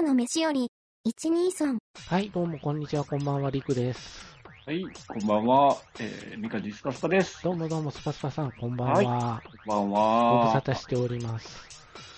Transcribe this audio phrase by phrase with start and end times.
[0.00, 0.70] ナの飯より、
[1.08, 1.76] 123。
[2.06, 4.38] はい、どうもこんにちは、こんばんは、りくです。
[4.64, 5.76] はい、こんばんは。
[5.98, 7.42] えー、ミカジスカスカです。
[7.42, 9.42] どうもどうも、スパスパさん、こんばんは。
[9.64, 10.62] こんばんご無沙は。
[10.62, 11.64] 汰しております。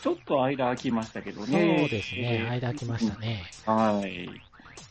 [0.02, 1.88] ちょっと間空きましたけどそうね。
[1.88, 3.44] ですね、間空きましたね。
[3.64, 4.28] はい。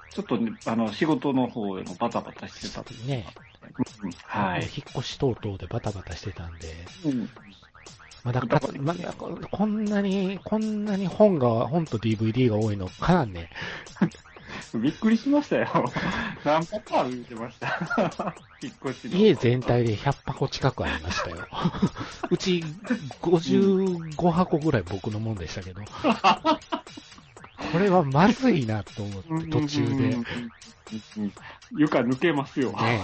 [0.09, 2.83] ちょっとね、あの、仕事の方でもバタバタしてた。
[3.05, 3.27] ね、
[4.01, 4.63] うんはい。
[4.63, 6.73] 引っ越し等々でバタバタしてたんで、
[7.05, 7.29] うん
[8.23, 13.49] まだか、まだこんなに、こんなに本が、本と DVD が多いのかなんね。
[14.75, 15.91] びっくりしましたよ。
[16.43, 18.35] 何パターン見てました。
[18.61, 19.17] 引っ越しの。
[19.17, 21.47] 家全体で100箱近くありましたよ。
[22.29, 22.63] うち
[23.21, 25.81] 55箱ぐらい僕のもんでしたけど、
[27.71, 30.17] これはまずいなと思って、途中で。
[31.71, 32.75] 床抜けますよ。
[32.81, 32.99] え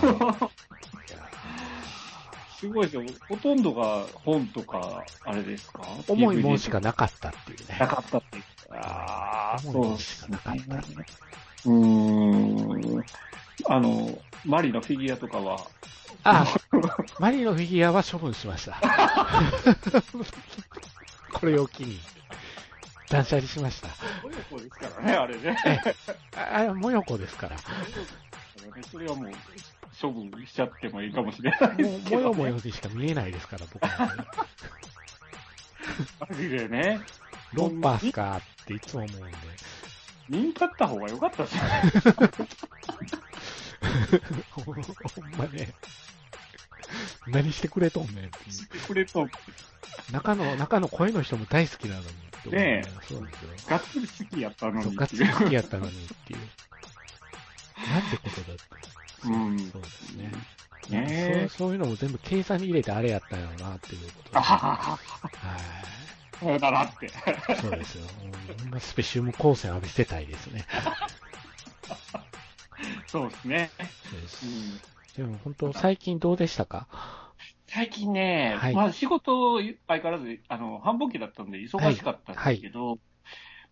[2.66, 3.04] すごいですよ。
[3.30, 5.84] ほとんどが本とか、あれですか？
[6.08, 7.78] 重いもんしかなかったっていうね。
[7.80, 8.40] なかったって。
[8.72, 10.76] ああ、そうしですかなかった。
[11.66, 13.04] うーん。
[13.68, 15.68] あの、マリのフィギュアとかは、
[16.24, 16.46] あ、
[17.20, 18.82] マリのフィギュアは処分しました。
[21.34, 22.00] これを機に、
[23.10, 23.90] 断捨離しました。
[24.24, 25.58] 親子ですからね、あれね。
[26.36, 27.58] あ、あもよこですから。
[28.92, 29.32] それはもう、
[30.02, 34.24] 処分しちゃってもいいかもしれないもう、もよもよにしか見えないですから、僕は、ね。
[36.20, 37.00] マジでね。
[37.54, 39.38] ロンパースかっていつも思うんで。
[40.28, 41.64] 見んかった方が良かったですよ。
[44.52, 44.76] ほん
[45.38, 45.74] まね。
[47.28, 48.38] 何してくれとんねんって。
[48.88, 49.28] くれと、
[50.12, 52.12] 中の、中の声の人も大好きなのにっ
[52.44, 53.50] てねえそうなんですよ。
[53.68, 55.94] がっつり好きやったのにガッツリ好きやったのにっ
[56.28, 56.40] ていう。
[57.90, 58.64] なんてことだって。
[59.26, 60.32] うんそうですね。
[60.90, 64.76] ねえそうそういうのも全部計算に入れてあれやったんやろなっていうことははは。
[64.76, 64.98] は
[66.40, 67.08] そうだなって。
[67.08, 67.10] い。
[67.56, 68.04] そうですよ。
[68.60, 70.66] ほんまスペシウム光線浴びせたいですね。
[73.08, 73.72] そうですね。
[74.12, 74.80] そうですうん
[75.16, 76.88] でも本当、最近どうでしたか？
[77.68, 79.58] 最近ね、はいまあ仕事、
[79.88, 82.98] 相変わらず、あの、繁忙期だったんで忙しかったんですけど、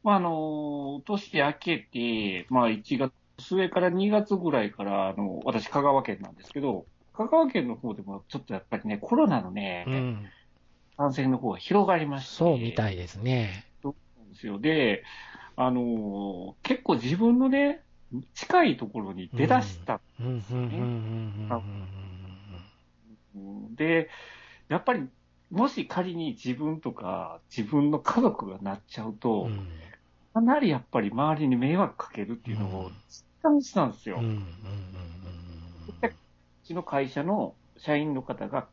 [0.03, 10.29] まああの、年明けて、まあ1月末から2月ぐらいから、あの、私香川県なんですけど、香川県の方でもちょっとやっぱりね、コロナのね、うん。
[10.97, 12.35] 感染の方が広がりまして。
[12.35, 13.65] そうみたいですね。
[13.83, 13.91] な
[14.23, 14.59] んですよ。
[14.59, 15.03] で、
[15.55, 17.81] あの、結構自分のね、
[18.35, 21.49] 近いところに出だしたうん、うん、うん、
[23.35, 24.09] うん、うんで、
[24.69, 25.07] やっぱり、
[25.49, 29.17] もし仮に自分とか自分の家族がなっちゃううん。
[29.17, 29.67] と、うん
[30.33, 34.17] かなりやっぱり周りに迷惑かけるっていうのを実感したんですよ。
[34.17, 34.43] うん、う、うん
[36.63, 38.69] ちの会社の社員の方が、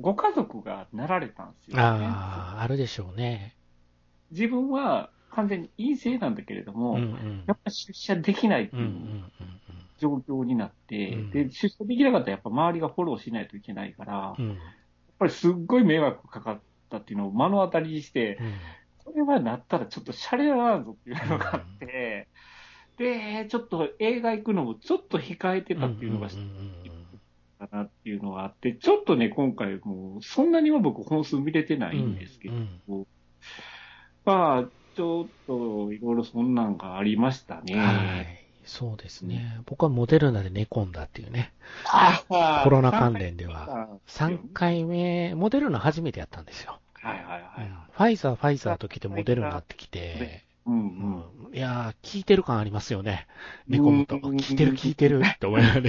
[0.00, 1.82] ご家族がなられたんですよ、ね。
[1.82, 3.56] ああ、あるでしょうね。
[4.30, 7.44] 自分は完全に陰性なんだけれども、うん、うん。
[7.46, 9.60] やっぱ出社できないってうん、う、いうん
[9.98, 14.58] 状況になって、うんで、出社できなかったらやっぱ周りがフォローしないといけないから、やっうん。
[15.18, 18.44] ぱりすっごい迷惑かかったっていうのを目の当たりにして、
[19.16, 22.28] れはなったらちょっとシャレだなぞっていうのがあって、
[22.98, 26.96] で、ちょっと映画行くのもちょっと控えてたっていうのがうんうんうん
[27.58, 33.06] かなっていうのがあって、ちょっとね、今回もうそんなには僕本数見れてないんですけど、うん
[34.24, 37.76] まあ、ちょっといろいろそんなんがありましたね。
[37.76, 38.46] はい。
[38.64, 39.60] そうですね。
[39.66, 41.52] 僕はモデルナで寝込んだっていうね。
[41.84, 42.24] あ
[42.64, 43.88] コロナ関連では。
[44.08, 44.82] 3回。
[44.82, 46.80] 回目、モデルナ初めてやったんですよ。
[47.08, 47.72] はいはいはい。
[47.92, 51.50] ファイザー、ファイザーと来てモデルナってきて、うんううん。
[51.50, 53.26] ん、いやー、効いてる感ありますよね。
[53.68, 54.18] 寝込むと。
[54.20, 55.82] 効うんいてる効いてるって思いながら。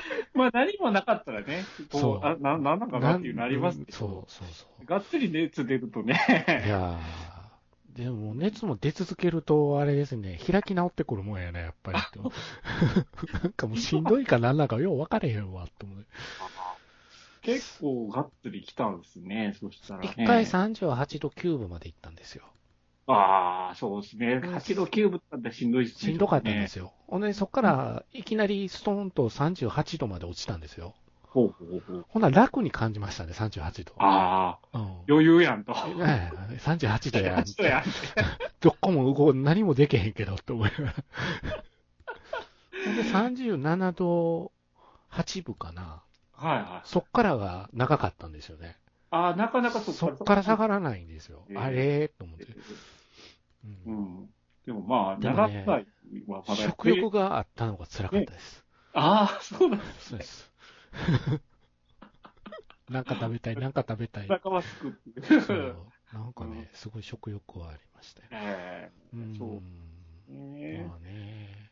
[0.34, 4.84] まあ何もなかったらね、そうあ、な、なんなんかなっていうのありますけど、そうそうそう。
[4.84, 6.18] がっつり熱出るとね、
[6.64, 11.98] いやー、でも熱も出続けると、あれですね、開き直ってくるもんやね、やっぱり。
[13.42, 16.06] なんかもうしんどいかなんなんかよう分かれへんわ、と思う。
[17.44, 20.14] 結構がっつり来たんですね、そしたらね。
[20.16, 22.44] 一回38度9分まで行ったんですよ。
[23.06, 24.40] ああ、そうですね。
[24.42, 26.12] 8度9分だったらしんどいですね。
[26.12, 26.92] しんどかったんですよ。
[27.06, 30.94] ほんで、そっから、いきなりストーンと38度まで落ちたんですよ。
[31.22, 32.06] ほうほうほう。
[32.08, 33.92] ほんなら楽に感じましたね、38度。
[33.98, 35.02] ああ、うん。
[35.06, 35.74] 余裕やんと。
[35.98, 37.40] ええ38度やん。
[37.40, 37.82] 8度やん。
[38.60, 40.94] どっこも動く、何もできへんけど、って思いながら。
[42.86, 44.52] ほんで、37度
[45.10, 46.03] 8分かな。
[46.36, 46.88] はいはい。
[46.88, 48.76] そっからが長かったんですよね。
[49.10, 51.46] ああ、なかなかそそっから下がらないんですよ。
[51.50, 52.46] ええあれと思って。
[53.64, 54.28] ううんん。
[54.66, 55.86] でもまあ、でもね習ったい
[56.26, 58.64] はまだやって食欲があったのが辛かったです。
[58.94, 60.50] ああ、そうなんですそうです。
[62.88, 64.28] なんか食べたい、なんか食べたい。
[64.28, 65.40] 仲間すくっていう。
[65.40, 68.28] そうなんかね、すごい食欲はありましたよ。
[68.32, 69.34] えうん。
[69.38, 69.62] そ
[70.28, 70.32] う。
[70.32, 71.63] ねまあね。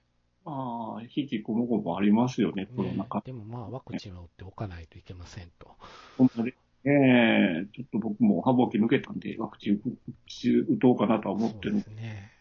[0.44, 3.22] まあ、引きこもごもありますよね、コロねナ禍。
[3.24, 5.76] でもまあ、ワクチンは打っておかないといけませんと。
[6.16, 6.52] 本当に。
[6.84, 9.80] ねえ、ちょっと僕も繁忙期抜けたんで、ワクチン
[10.68, 11.82] 打とうかなとは思ってるそうで。
[11.82, 12.32] すね。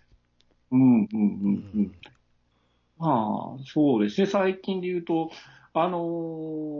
[0.72, 1.92] うん、うん、うん、ううんん。
[2.98, 4.28] まあ、そうですね。
[4.28, 5.32] 最近で言うと、
[5.74, 6.00] あの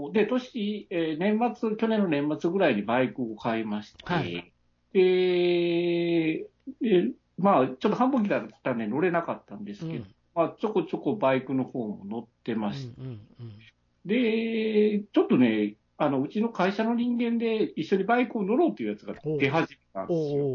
[0.10, 4.54] ーで、年、えー年末、去年の年末ぐらいにバイクを買いまして、はい
[4.94, 6.50] で、
[6.82, 10.16] で、まあ、ちょっと繁忙期だったんで乗れなかったんですけど、うん。
[10.34, 13.10] まあ、ちょこちょこバイクの方も乗ってまして、うんう
[13.44, 13.60] ん
[14.06, 20.08] で、ちょっとね、あの、うちの会社の人間で一緒にバイクを乗ろうというやつが出始めたんうん。
[20.08, 20.46] ですよ。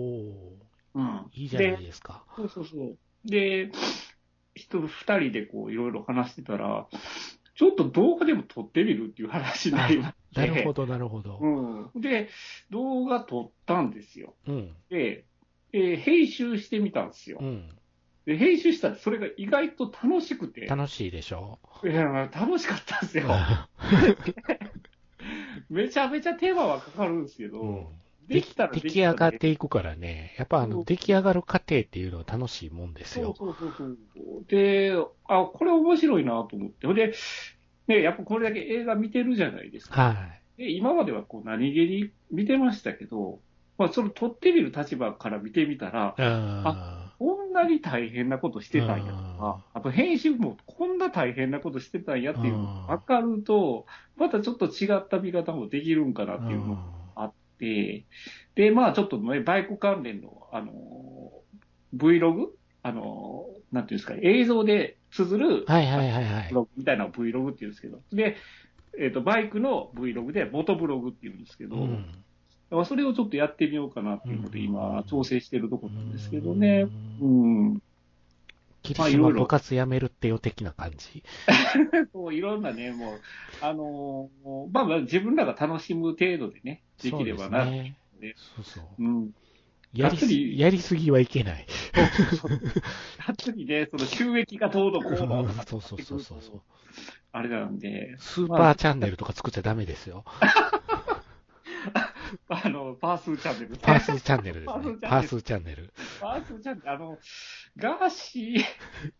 [0.95, 1.27] うん。
[1.33, 2.25] いいじゃないですか。
[2.35, 2.99] そうそうそう。
[3.25, 3.71] で、
[4.55, 4.89] 人、二
[5.19, 6.89] 人でこう、いろいろ話してたら、
[7.55, 10.41] ちょっと動画でも撮ってみるっていう話になりまして。
[10.41, 11.39] なるほど、なるほど。
[11.41, 12.01] うん。
[12.01, 12.29] で、
[12.71, 14.35] 動画撮ったんですよ。
[14.49, 14.77] うん。
[14.91, 15.25] で、
[15.73, 17.45] えー編集してみたんですよう。
[17.45, 17.69] ん。
[18.27, 21.59] で、編集したらそれが意外と楽しくて、楽しいでしょ？
[21.85, 23.23] いや楽しかったんですう。
[23.23, 23.29] よ。
[25.71, 27.87] めちゃめちゃ手間はかかるんですけど、うん
[28.29, 33.35] できたらで出きたら来上がっていくからね、やっぱあの、出来上がる過程っていうのは楽しいもんですそうよ。
[33.39, 33.97] そうそうそう。
[34.49, 34.93] で、
[35.29, 36.93] あ、これ面白いなと思って。
[36.93, 37.13] で、
[37.87, 40.03] ね、やっぱこれだけ映画見てるじゃないですか。
[40.03, 40.13] は
[40.59, 40.63] い。
[40.63, 43.39] で今まではこう何気に見てましたけど、
[43.79, 47.06] まあ、その撮ってみる立場から見てみたら、あ
[47.57, 53.87] なに大変なことしてたんやとか、あと編集もこんな大変なことしてたんやっていうのが分かると、
[54.17, 56.83] またちょっと違った見方もできるんかなっていうのが
[57.17, 58.05] あって、
[58.55, 61.33] で、まあちょっとね、バイク関連の、あの、
[61.97, 62.49] Vlog?
[62.83, 66.49] あの、なんていうんですか、映像で綴る、はいはいはいはい。
[66.51, 66.55] ブ。
[66.55, 68.37] ログみたいな Vlog って言うんですけど、で、
[68.99, 72.07] えっ、と、バイクの Vlog で、モトブログって言うんですけど、うん
[72.71, 76.87] だからそれをちょっとやってみようかなっていうので、うん今、調整してるところなんですけどね。
[77.21, 77.83] ううんん。
[78.83, 81.23] 霧島部活やめるってよ的な感じ。
[82.13, 83.21] そういろんなね、もう、
[83.61, 87.65] あのーまあまあ自分らが楽しむ程度でね、できればな。
[87.65, 88.85] そうねねそうそう。
[88.99, 89.31] うん。
[89.95, 91.67] やりやりすぎはいけない。
[93.39, 96.61] 次 ね、その収益がどうのこうのそうそうそうそう。
[97.33, 100.25] あれなんで、スーパーチャンネルとか作っちゃダメですよ。
[102.49, 103.79] あの、パースーチャンネルね。
[103.83, 104.97] パースチャンネルですね。
[105.03, 105.93] パパーースチャンネル。
[106.21, 107.19] パースーチャンネル、あの、
[107.77, 108.65] ガーシー、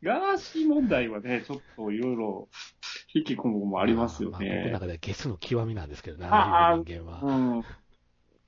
[0.03, 2.49] ガーシー問題はね、ちょっといろいろ
[3.15, 4.71] 引き込むもありますよまあ僕のね。
[4.71, 7.21] 中ではゲスの極みなんですけどね、あああいう人間は。
[7.23, 7.65] うん。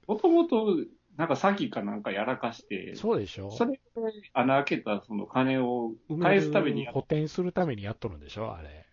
[0.06, 0.76] もともと、
[1.16, 3.80] なんか詐欺かなんかやらかして、そうでしょそれで
[4.32, 8.86] 穴開けたその金を返すために補填するためにやっとるんでしょあれ。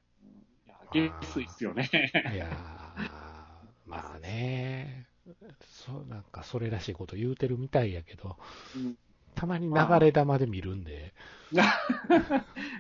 [0.92, 1.90] ゲスいっすよね。
[2.34, 2.50] いやー、
[3.86, 5.08] まあね。
[5.62, 8.36] そう、なんかそれらしいこと言うてるみたいやけど、
[8.76, 8.96] うん
[9.36, 11.14] たまに流れ玉で見るんで、
[11.52, 11.76] まあ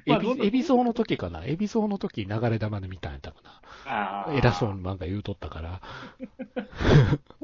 [0.05, 1.43] エビ、エビゾーの時かな？
[1.43, 3.37] エビゾーの時流れ玉で見たんやったか
[3.85, 5.81] あな偉そうになんか言うとったから。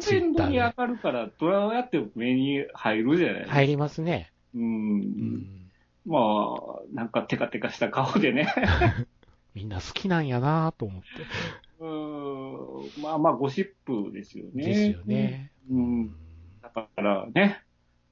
[0.01, 3.45] トレンドに上がるから、どうやっても目に入るじゃない。
[3.49, 4.31] 入りますね。
[4.55, 4.63] うん。
[4.63, 5.71] うん。
[6.05, 8.47] まあ、なんかテカテカした顔でね。
[9.53, 11.07] みんな好きなんやなと思って。
[11.79, 12.10] うん。
[13.01, 14.65] まあまあ、ゴシップですよね。
[14.65, 15.51] ですよね。
[15.69, 16.15] うん。
[16.61, 17.61] だからね、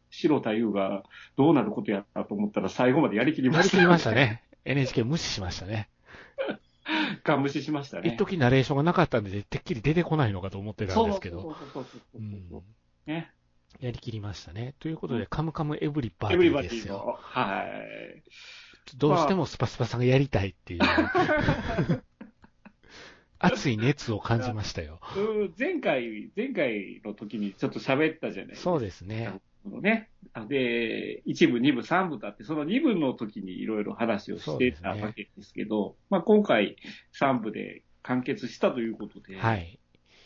[0.09, 1.03] 白田優が
[1.37, 3.77] どうなることやったと思ったら最後までやりきりました。
[3.77, 4.11] やりきりました。
[4.11, 4.43] ね。
[4.65, 5.89] NHK 無視しましたね。
[7.23, 8.11] ガン無視しましたね。
[8.13, 11.55] 一時ナレーションがなかったんで、てっきり出てこないのかと思ってたんですけど。
[13.05, 13.31] ね。
[13.79, 14.75] やりきりましたね。
[14.79, 17.17] ということで、カムカムエブリバディですよ。
[17.21, 18.23] はい。
[18.97, 20.79] どうしてもスパスパさんがやりたいっていう。
[23.39, 24.99] 熱い熱を感じましたよ。
[25.15, 28.63] うん前回、前回の時にちょっと喋ったじゃないですか。
[28.63, 29.39] そうですね。
[29.65, 30.09] ね。
[30.47, 36.75] で、一部、二部、三部とあって、その二部の時にいろいろ話をしてたわけですけど、まあ今回
[37.11, 39.79] 三部で完結したということで、はい。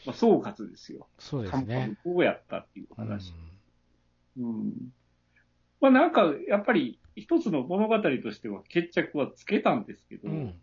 [0.06, 1.08] まあ総括ですよ。
[1.20, 1.98] そうですねン。
[2.04, 3.34] こうやったっていううん話。
[4.40, 4.74] うん。
[5.82, 10.56] まあなんか、やっぱり一つの物語としては決着はつけたんですけど、うん。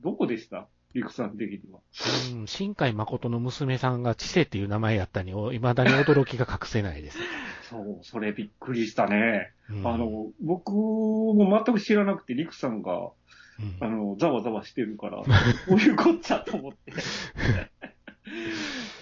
[0.00, 0.68] どこでした？
[0.94, 1.80] リクさん的には。
[2.32, 7.18] うん新海誠の娘さんが知性っていう名前やったに、未だに驚きが隠せないです。
[7.68, 9.52] そう、それびっくりしたね。
[9.70, 13.10] うんあ、の、僕も全く知らなくて、リクさんが、
[13.60, 15.18] うんあの、ざわざわしてるから、
[15.68, 16.92] こういうこっちゃと思って。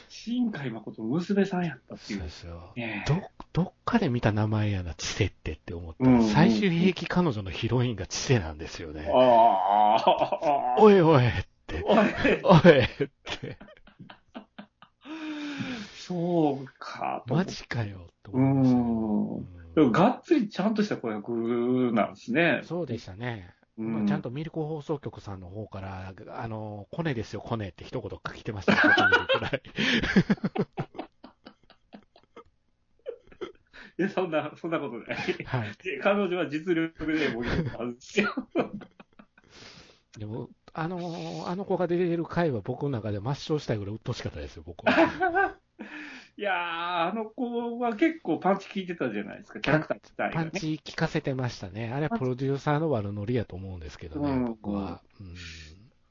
[0.09, 2.33] 新海誠の娘さんやったっていうそうで。
[2.33, 2.73] すよ。
[2.75, 9.09] ねえど、どっかで見た名前やな、知性ってって思ったら、うんうん最終兵器彼女のヒロインが知性なんですよね。
[9.14, 11.25] ああ、おいおい
[11.85, 11.99] おい
[12.42, 12.87] おいっ
[13.25, 13.59] て、
[16.06, 19.75] そうか、マジかよってう思いましたよん。
[19.75, 22.61] でもがっつりちゃんとした子役なんですね。
[22.64, 23.52] そうでしたね。
[23.78, 28.76] うんちゃんとミルク放送局さんの方から、あの、コネですよ、コネって一言書きてましたい。
[33.99, 35.16] いや、そんな、そんなことない。
[35.45, 35.73] はい。
[35.83, 38.33] で彼女は実力でもいいはずですよ。
[40.18, 44.92] でも、あの、あの子が出てる回は僕の中で抹消したいぐらい鬱陶しかったですよ、僕は。
[46.38, 50.50] いやー、あの子は結構パンチ効いてたじゃないですか、キャラクター自体がね。
[50.50, 51.90] パンチ効かせてましたね。
[51.95, 55.00] あれはプロデューサーの悪ノリやと思うんですけどね、うん僕は。
[55.18, 55.35] うん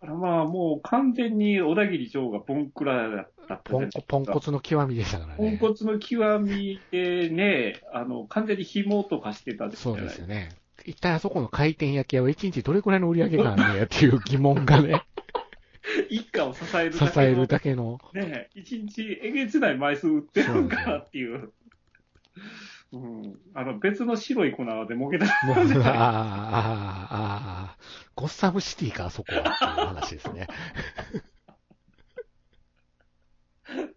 [0.01, 3.89] だからまあ、もう完全に小田切長がポンクラだったポン。
[4.07, 5.57] ポンコツの極みでしたからポンね。
[5.59, 10.49] コツの極みでね、あの、完全に紐とかしてたじゃそうないですよね。
[10.85, 15.03] 一体あそこの回転焼き屋は一日どれくらいの売り上げがあるのやっていう疑問がね、
[16.09, 17.99] 一家を支える支だけのえるだけの。
[18.13, 21.51] ね、一日えげつない枚数売ってるんかなっていう。
[22.91, 23.39] うん。
[23.53, 25.25] あの、別の白い粉で儲けた。
[25.27, 27.77] ああ、ああ、ああ、
[28.15, 30.47] ゴッサムシティか、あそこはっていう話ですね。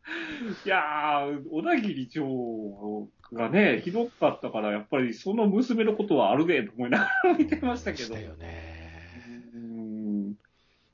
[0.65, 8.17] いやー、小田切長がね、ひどかったから、やっぱりその娘のことはあるで、と思いながら見てましたけど。
[8.17, 9.51] よね。
[9.55, 10.35] うん。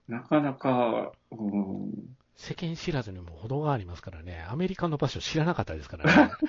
[0.08, 1.92] なかなか、うん。
[2.36, 4.44] 世間知らずにも程がありますからね。
[4.48, 6.32] アメリカの場所知らなかったですからね。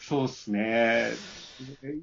[0.00, 1.10] そうっすね。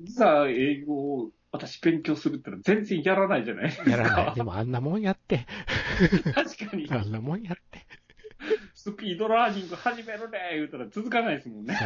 [0.06, 3.90] いざ英語を私勉強するってのは全然やらないじゃないですか。
[3.90, 4.36] やらない。
[4.36, 5.46] でもあんなもんやって。
[6.34, 6.88] 確かに。
[6.90, 7.86] あんなもんやって。
[8.74, 11.78] スピードラーニング始めるね言うたら続かないですもんね。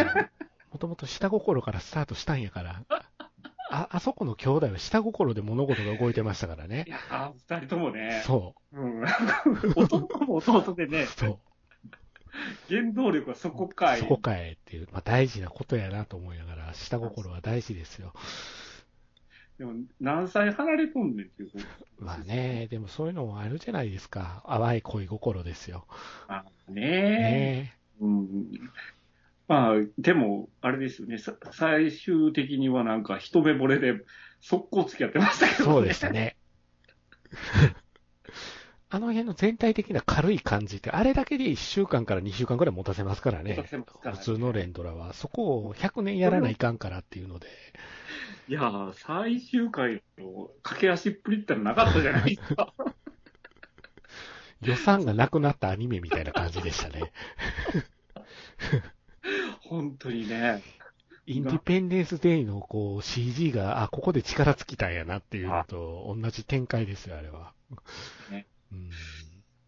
[0.71, 2.83] もともと下心からスタートしたんやから。
[3.69, 6.91] あ、あそこの兄弟は下心で物事が動いてましたからねい。
[6.91, 8.21] やー、二人ともね。。
[8.25, 9.03] そうん。
[9.75, 11.39] 弟も弟でねう。、そう。
[12.69, 13.99] 原動力はそこかい。
[13.99, 18.13] そこかえっていう、まあ大事なことやなと思いながら、下心は大事ですよ。
[19.57, 21.51] でも、何歳離れとんねんっていう。
[21.99, 24.43] まあね、でもそういうのもあるじゃないですか。
[24.47, 25.85] 淡い恋心ですよ。
[26.27, 28.51] あねねうん。
[29.47, 31.17] まあ、でも、あれですよね。
[31.17, 34.01] さ最終的にはなんか一目惚れで
[34.39, 36.09] 速攻付き合ってましたけど、そうでした。
[36.09, 36.37] ね。
[38.93, 43.63] あの辺の全体的な軽い感じって、あれだけで1週間から2週間くらい持たせますからねら。
[43.63, 45.13] ね普通の連ドラは。
[45.13, 47.47] そこを100年やらないかんからっていうので。
[48.49, 52.73] いやー、最終回の駆け足っぷりってのなかったじゃないですか。
[54.61, 57.13] 予算がなくなったアニメみたいな感じでしたね。
[59.61, 60.61] 本当にね。
[61.27, 67.53] インディペンデンスデイのこう CG が、あ、ここで力尽きたんやなっていうのと同じ展開ですよ、あれは。
[68.29, 68.50] ねうん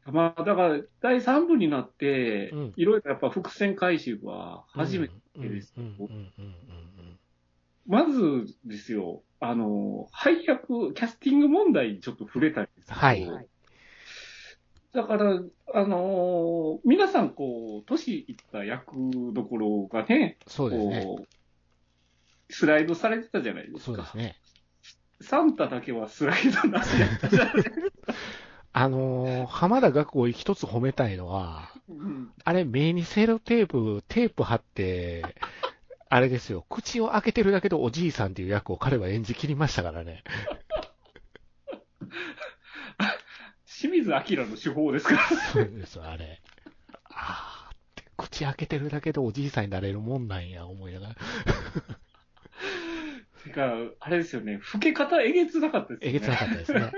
[0.05, 5.73] まあ、だから、第3部になってうん、いろいろやっぱ伏線回収は初めてです
[7.87, 13.47] まずですよ、あの、配役、キャスティング問題にちょっと触れたいんですけど、はい
[14.93, 15.41] だから、
[15.73, 18.93] あの皆さん、こう、年いった役
[19.33, 21.03] どころがね、そうですね。
[21.03, 23.79] こう、スライドされてたじゃないですか。
[23.85, 24.35] そうですね。
[25.21, 27.75] サンタだけはスライドなしやったじゃないですか。
[28.75, 35.23] あのー浜田学を一つ褒めたいのは、うんあれ、目にセロテープ、テープ貼って、
[36.09, 40.23] あれですよ、口を開けてるだけでおじいさんっていう役を彼は演じ切りましたからね。
[43.65, 45.15] 清水明の手法ですか？
[45.15, 45.21] ら。
[45.51, 46.41] そうですよ、あれ。
[47.11, 51.15] あーって、口開けてるだけでおじいさんになれるもんなんや、思いながら。
[53.43, 56.17] てか、あれですよね、老け方えげつなかったですよね。
[56.17, 56.91] えげつなかったですね。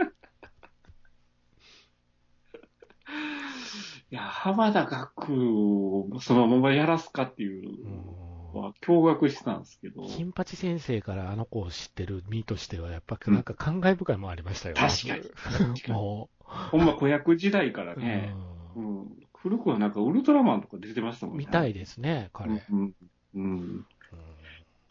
[4.15, 10.07] いや、浜田学をそのままやらすかっていううんのは驚愕したんですけど。
[10.07, 14.75] 金八先生からあの子を知ってる身としては、やっぱなんか感慨深いもんありましたよ。
[14.75, 18.33] 確かに確かに もほんま子役時代からう、ね、
[18.77, 21.43] ううん古くはなんかウルトラマンとか出てましたもんね。
[21.43, 22.51] んみたいですね、彼。
[22.51, 22.95] うん
[23.35, 23.43] うん。
[23.43, 23.85] うん。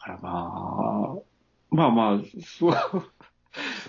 [0.05, 1.15] らまあ、
[1.71, 2.75] まあまあ、そう、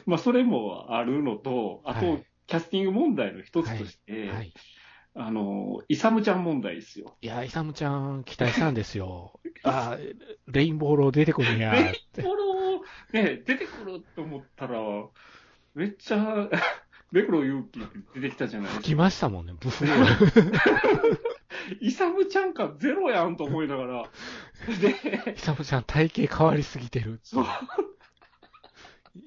[0.07, 4.52] まあそれもあるのと、あと、はいキャスティング問題の一つとして、はい。
[5.18, 7.16] あの、イサムちゃん問題ですよ。
[7.23, 9.40] いや、イサムちゃん期待したんですよ。
[9.64, 10.14] あー
[10.46, 12.23] レインボーロー出てくるんやーって。
[12.23, 14.78] この、ね、出てくると思ったら、
[15.75, 16.50] めっちゃ、
[17.12, 17.80] 目黒祐希
[18.14, 18.85] 出てきたじゃないですか。
[18.85, 21.18] 来ましたもんね、ブフー。
[21.80, 24.11] イサムちゃんかゼロやんと思いながら。
[24.80, 27.20] で、イサムちゃん体型変わりすぎてる。
[27.23, 27.46] そう、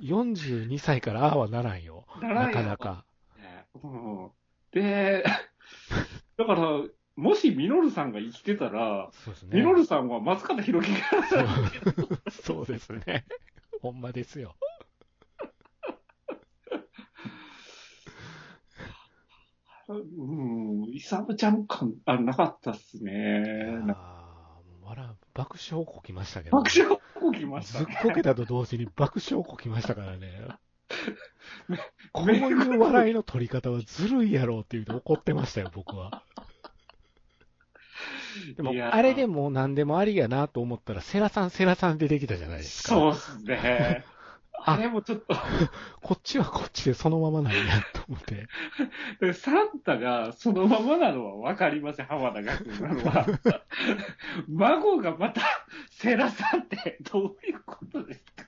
[0.03, 2.05] 42歳からああはならんよ。
[2.21, 3.05] ならんよなかなか。
[3.37, 4.31] ねうん
[4.71, 5.23] で、
[6.37, 6.83] だから、
[7.15, 9.57] もしミノルさんが生きてたら、そうですね。
[9.59, 11.23] ミノルさんは松方弘樹が、
[12.29, 13.25] そ うそうですね。
[13.81, 14.55] ほんまですよ。
[19.89, 23.81] うん、イサムちゃん感、あ、なかったっすね。
[23.89, 26.57] ああ、笑う爆笑こきましたけど。
[26.57, 27.85] 爆笑こきましたね。
[27.85, 30.47] ずっこけたと同時に爆笑こきましたからね。
[32.11, 36.23] こういう笑いの取り方はずるいやろうって言うと怒ってましたよ、僕は。
[38.55, 42.89] でもあれでも何でもありやなと思ったら、セラさんセラさんでできたじゃないですか。
[42.89, 44.05] そうっすね。
[44.61, 45.35] あれもちょっと、
[46.01, 47.59] こっちはこっちでそのままなんや
[47.93, 49.33] と思って。
[49.33, 53.25] サンタがそのままなのはわかりません、浜田学なのは。
[54.49, 55.41] 孫がまた、
[55.91, 58.38] セラさんってどういうことですか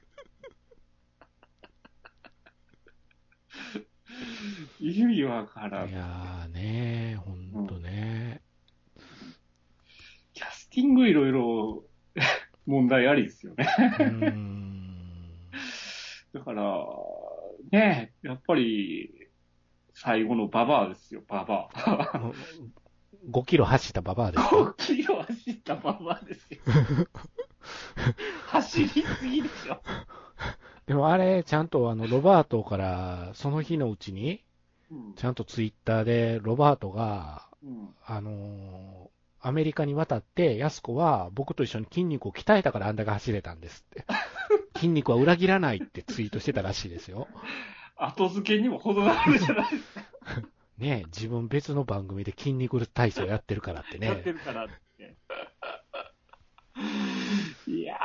[4.79, 5.89] 意味わからん。
[5.89, 8.41] いやーねほんとね。
[10.33, 11.83] キャスティングいろいろ
[12.65, 13.67] 問題ありですよね。
[13.99, 14.71] うーん。
[16.33, 16.63] だから、
[17.71, 19.11] ねやっぱり、
[19.93, 22.31] 最後のババアですよ、ババア。
[23.29, 26.59] 5キロ走ったババアですか5キロ走ったババアですよ。
[28.47, 29.81] 走りすぎでしょ。
[30.91, 34.43] でもあれ、ちゃんとあの、ロバートから、その日のうちに、
[34.91, 39.10] うんちゃんとツイッターで、ロバートが、うんあのー
[39.43, 44.05] アメリカに渡って、ヤスコは僕と一緒に筋肉を鍛えたからあんだけ走れたんですって。
[44.75, 47.29] 筋肉は裏切らないってツイートしてたらしいですよ。
[47.95, 50.01] 後付けにも程があるじゃないですか。
[50.77, 54.33] ねえ自分別の番組で筋肉体操やってるからってやってね。
[54.33, 54.67] るからっ
[54.98, 55.15] て。
[57.71, 57.95] いや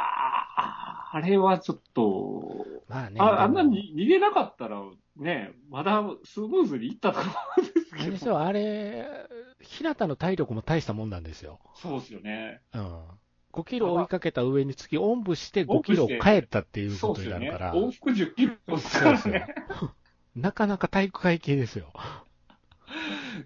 [1.14, 3.20] ー、あれはちょっと、まあね。
[3.20, 4.82] ああんなに逃げなかったら、
[5.16, 8.02] ね、まだスムーズにいったと思うんですけど。
[8.02, 9.06] あれですよ、あれ、
[9.60, 11.60] 日向の体力も大したもんなんですよ。
[11.74, 12.60] そうですよね。
[12.74, 13.02] うん。
[13.52, 17.58] 5キロ追いかけた上に次、おんぶして5キロ帰ったっていうことになるか。
[17.58, 19.46] ら、往復10キロですからね。。
[20.36, 21.92] なかなか体育会系ですよ。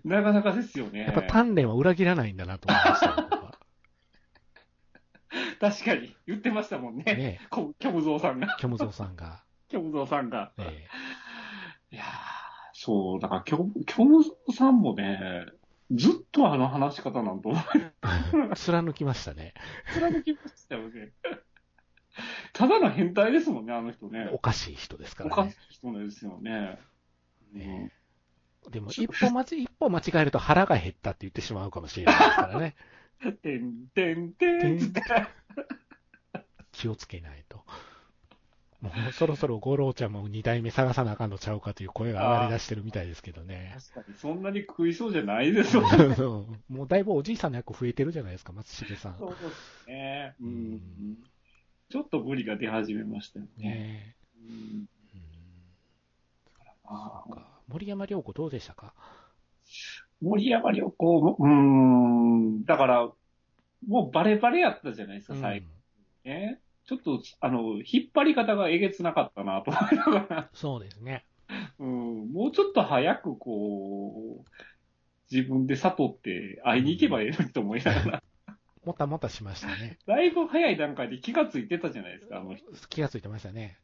[0.04, 1.00] なかなかですよね。
[1.02, 3.39] やっぱ鍛錬は裏切らないんだなと思いました
[5.60, 7.04] 確かに、言ってましたもんね。
[7.04, 8.56] ねこキョムゾーさんが。
[8.58, 9.44] キョムゾウさんが。
[9.68, 10.52] キョムゾーさんが。
[10.58, 10.86] え
[11.92, 12.06] いやー
[12.72, 15.44] そう、だからキョキョムゾーさんもね、
[15.90, 17.92] ずっとあの話し方なんと思いえ
[18.56, 19.52] 貫きましたね。
[19.92, 21.12] 貫きましたよね。
[22.54, 24.38] ただの変態ですもんね、あの人ねお。
[24.38, 25.74] かしい人ですかおかしらねい。
[25.74, 26.78] 人ですよね。
[27.52, 27.92] ね
[28.70, 32.76] でも、一歩間違一歩間違えると腹が減ったって言ってしまうかもしれないですからね。
[33.24, 33.36] うん。
[33.36, 35.02] てんてんてんつって。
[36.72, 37.64] 気をつけないと。
[38.80, 43.74] もうそろそろ五郎ちゃんも二代目探さなあかんのちゃうかという声が上がり出してるみたいですけどね。
[43.92, 45.90] 確かに、そんなに食いそうじゃないですもんね。
[45.98, 49.18] そうそうもうだいぶおじいさんの役増えてるじゃないですか、松重さん。
[49.18, 50.34] そうですね。
[50.40, 51.16] ううんん。
[51.90, 53.68] ちょっと無理が出始めましたよね。
[53.68, 55.28] ねうんうん
[56.84, 58.94] あー森山良子どうでしたか？
[60.20, 63.12] 森山良子も、うーん、だから、
[63.86, 65.66] もうバレバレやったじゃないですか、最後
[66.24, 66.60] うんね。
[66.86, 71.24] ちょっと、あの、引っ張り方がえげつなかったなと思いながら、そうですね。
[71.78, 74.50] うん、もうちょっと早くこう、
[75.30, 78.22] 自分で悟って会いに行けばいいのにと思いながら、
[78.84, 79.98] もたもたしましたね。
[80.06, 82.66] だいぶ早い段階で気がついてたじゃないですか、あの人。
[82.88, 83.78] 気がついてましたね。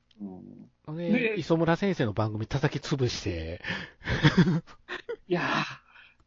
[0.87, 3.61] うん、で、で磯村先生の番組叩き潰して、
[5.29, 5.86] いやー、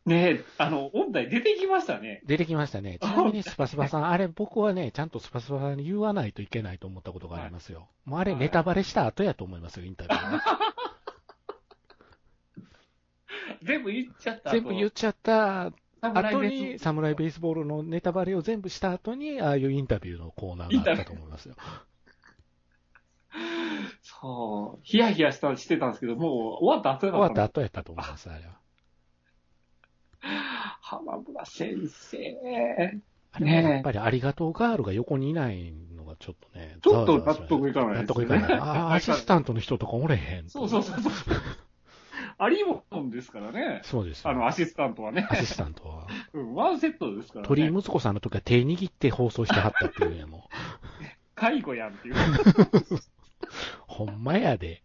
[0.10, 2.22] ねえ、あの、音大出てきましたね。
[2.26, 2.98] 出てきましたね。
[3.00, 7.88] ちなみにスパスパさん、 あれ僕はね、ちゃんとスパスパさんに言わないといけないと思ったことがありますよ。
[8.06, 10.42] もうあれはいネタバレした後やと思いますよ、インタビューは。
[13.62, 14.56] 全部言っちゃった後。
[14.56, 21.56] 全部言っちゃった侍後に、サムライベースボールのネタバレを全部した後に、ああいうインタビューのコーナーがあったと思いますよ。
[24.02, 27.44] そう、ヒヤヒヤしたしてたんですけど、もう終わった後や終わったった。
[27.44, 28.59] 後やったと思います、あれは。
[30.82, 33.00] 浜村先生。
[33.32, 38.60] あれはやっぱりありがとうガールが横にいないのがちょっとね、ちょっと納得いかない納ですね得いかない。
[38.96, 40.50] アシスタントの人とかおれへん。
[40.50, 41.14] そうそうそうそう。
[42.42, 43.82] ありもんですからね。
[43.84, 45.28] そうですよあの、アシスタントはね。
[45.30, 46.08] アシスタントは。
[46.34, 47.48] うん、ワンセットですからね。
[47.48, 50.56] 鳥居息子さんの時は手握って放送してはったっていうね、もう。
[51.36, 52.16] 介護やんっていう。
[53.88, 54.84] ほんまやで。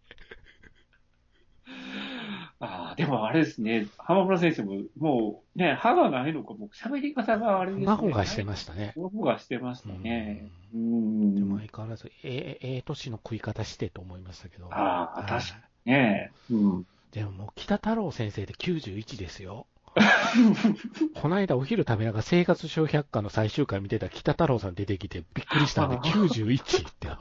[2.95, 3.87] でもあれですね。
[3.97, 7.85] 浜村先生も、もうね、歯がないのか、もう喋り方があれですね。
[7.85, 8.93] マホがしてましたね。
[8.95, 10.49] マホがしてましたね。
[10.73, 11.59] うでもん。
[11.59, 14.67] 相変わらず、ええええ年の食い方してと思いましたけど。
[14.71, 15.55] ああはい確か
[15.85, 16.85] ねうん。
[17.11, 19.67] でももう北太郎先生で91ですよ。
[21.15, 27.07] この間お昼食べながら生活小百科の最終回見てた北太郎さん出てきてびっくりしたんで、 91って。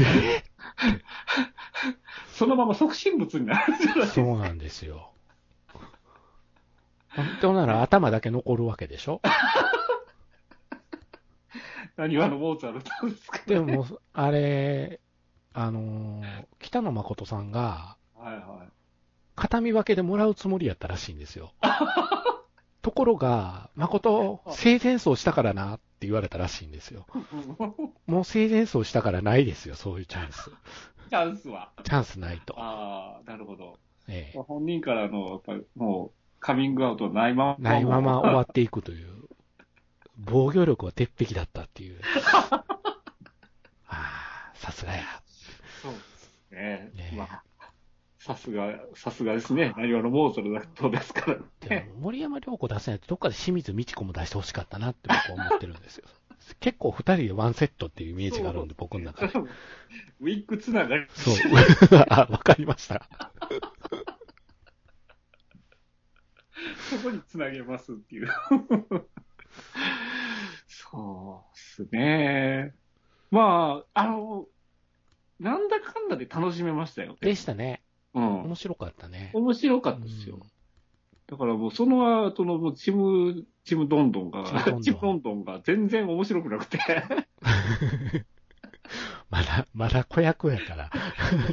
[0.00, 0.44] え？
[2.32, 4.14] そのまま促進物になるじゃないですか。
[4.14, 5.12] そうなんですよ。
[7.10, 9.20] 本当なら頭だけ残るわけでしょ？
[11.96, 15.00] 何話のモーツァルトですか、ね、でも、あれ、
[15.52, 18.72] あのー、北野誠さんが、はいはい。
[19.36, 21.52] 形見分けでもらうつもりやったらしいんですよ。
[22.80, 27.06] ところが、誠、生前葬したからなって言われたらしいんですよ。
[28.06, 30.50] もう生前葬したからないですよ、そういうチャンス。
[31.12, 31.70] チャンスは。
[31.84, 32.54] チャンスないと。
[32.56, 33.78] ああ、なるほど。
[34.08, 37.70] ええ、本人からの、やっぱりもう、カミングアウトないまま。
[37.70, 39.28] ないまま終わっていくという。
[40.16, 42.00] 防御力は鉄壁だったっていう。
[42.48, 42.64] あ
[43.88, 45.02] あ、さすがや。
[45.82, 46.90] そうですね。
[46.94, 47.42] ねまあ
[48.18, 49.74] さすが、さすがですね。
[49.76, 51.90] 何話のモーツァルトですからね。
[51.98, 56.06] 森山良子出せないと、どっかで清水美智子も出してほしかったなって僕は思ってるんですよ。
[56.60, 59.32] 結構二人でワンセットっていうイメージがあるんで、僕の中で。
[60.20, 61.06] ウィッグつながり。
[61.10, 61.34] そう。
[62.08, 63.08] あ、わかりました。
[66.90, 68.28] そこにつなげますっていう。
[70.66, 72.74] そうっすね。
[73.30, 74.46] まあ、あの、
[75.40, 77.16] なんだかんだで楽しめましたよ。
[77.20, 77.82] でしたね。
[78.14, 78.42] うん。
[78.42, 79.30] 面白かったね。
[79.34, 80.36] 面白かったですよ。
[80.36, 80.42] うん、
[81.26, 84.44] だからもうその後のチム、チムドンドンが、
[84.82, 86.78] チムドンドンが全然面白くなくて。
[89.30, 90.90] まだ、まだ子役やから。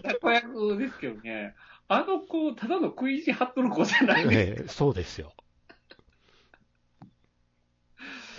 [0.03, 1.55] まだ子役ですけどね。
[1.87, 4.61] あの子、ただの食い意地張っとる子じゃないですか。
[4.61, 5.33] えー、そうですよ。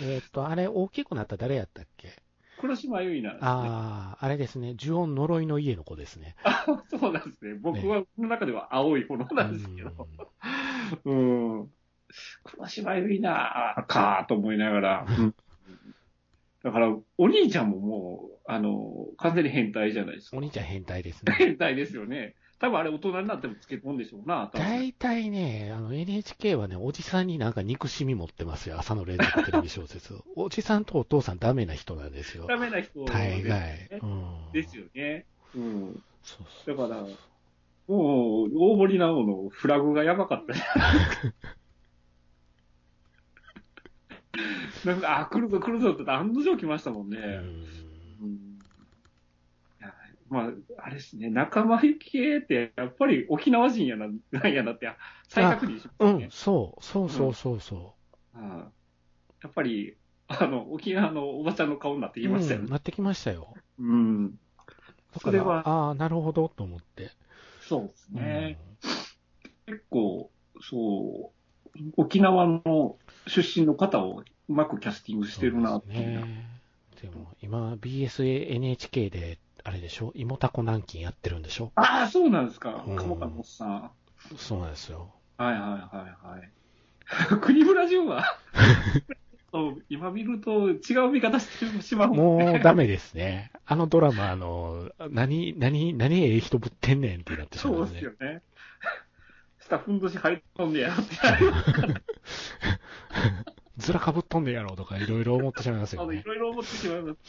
[0.01, 2.13] えっと、あれ、大きくなった誰やったっけ？
[2.59, 4.75] 黒島結菜、ね、ああ、あれですね。
[4.79, 6.35] 呪音呪いの家の子ですね。
[6.43, 7.55] あそうなんですね。
[7.55, 10.07] 僕は、この中では青い方なんですけど。
[11.05, 11.15] う
[11.63, 11.71] ん。
[12.43, 15.05] 黒島結菜かと思いながら。
[16.63, 20.37] だから、お兄ちゃんももう、あの、完全に変態じゃないですか。
[20.37, 21.33] お兄ちゃん変態ですね。
[21.33, 22.35] 変態ですよね。
[22.61, 30.13] 多分あれ大人になってもつけ込んでしょうな、大体ね、あの NHK はね、おじさんになんか憎しみ持ってますよ、朝の連続テレビ小説。
[30.37, 32.45] おじさんとお父さんダメな人なんですよ。
[32.45, 34.51] ダメな人、ね、大概、うん。
[34.53, 35.25] ですよね。
[35.55, 36.03] うん。
[36.21, 37.01] そうそうだから、
[37.87, 40.53] もう、大森直のフラグがやばかった。
[44.85, 47.17] なんか、あ、来るぞ来るぞって案の定来ましたもんね。
[47.17, 48.51] うん
[50.31, 54.89] まあ、あれですね、仲間由紀恵って、やっぱり沖縄人やな、なんやなって、
[55.27, 56.23] 再確認しますね。
[56.23, 57.95] うん、そう、そうそうそうそ
[58.33, 58.49] う、うん。
[58.49, 59.97] やっぱり、
[60.29, 62.65] あの、沖縄のおばちゃんの顔になってきましたよね。
[62.65, 63.53] うん、なってきましたよ。
[63.77, 64.39] うん。
[65.21, 67.11] それは、ああ、なるほど、と思って。
[67.59, 68.57] そうですね。
[69.67, 72.97] うん、結構、そう、沖縄の
[73.31, 76.25] 出身の方をうまくキャスティングしてるなっていう。
[76.25, 76.45] ね、
[77.01, 80.11] でも、今、BSA、NHK であれでしょ？
[80.15, 81.71] 芋タコ南京やってるんでしょ？
[81.75, 82.83] ああ、そうなんですか。
[82.85, 83.91] うん、鴨川さん。
[84.37, 85.11] そうなんですよ。
[85.37, 86.49] はいはいはいはい。
[87.41, 88.23] 国村淳は？
[89.89, 93.51] 今見ると違う見方してしまうも、ね、もうダメですね。
[93.65, 97.85] あのドラマ、あの、何、何、何ええ人ぶってんねんってなってしまう、ね。
[97.87, 98.41] そうですよね。
[99.71, 101.15] 下ふんどし入っとんねやって。
[103.77, 105.07] ずらかぶっとんねやろとかい。
[105.07, 105.23] ろい。
[105.23, 105.79] ろ思ってしまい。
[105.79, 106.19] ますよね。
[106.19, 106.23] い。
[106.23, 106.37] ろい。
[106.37, 107.01] ろ思ってしまい。
[107.01, 107.19] ます。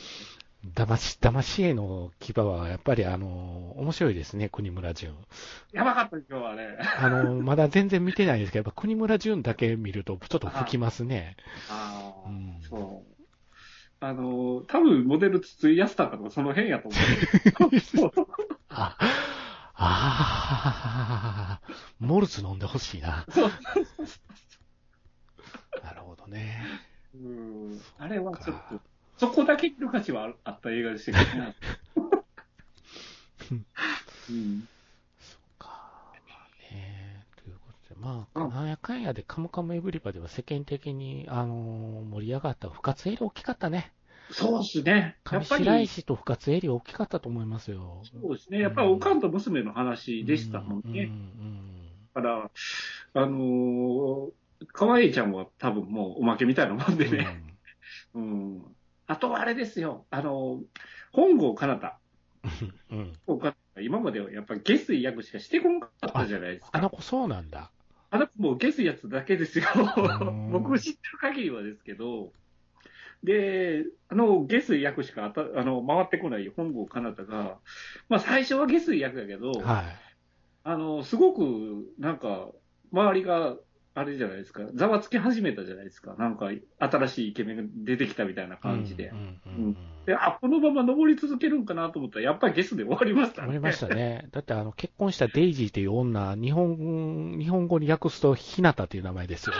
[0.74, 4.14] 騙し、騙し絵の牙は、やっぱりあの、面白い。
[4.14, 5.14] ですね、国村淳。
[5.72, 6.76] やばかった、今日はね。
[6.98, 8.40] あの、まだ全然見てない。
[8.40, 11.37] ですけど、やっぱ国村淳だけ見ると、ちょっと吹きますね。
[11.68, 13.12] ああ、うん、そう。
[14.00, 18.12] あの、多分モデル筒井康隆とかその辺やと思う。
[18.68, 18.96] あ、
[19.85, 23.27] ああ、モルツ飲んでほしいな。
[25.83, 26.62] なるほどね。
[27.14, 27.81] うん。
[27.99, 28.81] あれはちょっと。
[29.18, 31.57] そこだけ見る価値はあった映画でしたけどね。
[34.31, 34.68] うん。
[35.18, 35.68] そっか。
[36.29, 37.27] まあね。
[37.37, 43.92] ということで、まあ、なんやかんやで、カムカムエブリバでは世間的に、あのー、盛り上がった不活エリ大きかったね。
[44.33, 45.16] そうですね。
[45.25, 48.03] 上白石と不活エリ大きかったと思いますよ。
[48.05, 48.61] そうですね。
[48.61, 51.05] やっぱりおかんと娘の話でしたもんね。
[51.05, 52.51] うん、だから、
[53.23, 54.31] あのー、
[54.73, 57.42] かわいいちゃんは多分もうおまけみたいなもんでね。
[58.14, 58.62] うん、うん
[59.07, 60.62] あとはあれですよ、あの、
[61.12, 61.92] 本郷奏太。
[62.90, 63.12] うん、
[63.83, 66.71] 今まではやっぱり下水役しかしてこなかったじゃないですか。
[66.73, 67.71] あの子そうなんだ。
[68.11, 69.66] あの子もう下水やつだけですよ。
[70.51, 72.33] 僕知ってる限りはですけど。
[73.25, 77.59] で、あの、下水役しかあたあの回ってこない本郷奏太が、
[78.09, 79.85] まあ最初は下水役だけど、はい、
[80.65, 82.49] あの、すごくなんか、
[82.93, 83.57] 周りが、
[83.95, 86.15] あれじゃないですか、ざわつき始めたじゃないですか。
[86.19, 89.13] なんか、新しいイケメンが出てきたみたいな感じで。
[90.07, 93.49] で、あ、このまま登り続けるんかなと思ったら、やっぱりゲスで終わりましたね。
[93.49, 94.29] 思いましたね。
[94.33, 99.57] だってあの、結婚したデイジーっていう女、日本、日本語に訳すと、ひなたっていう名前ですよ。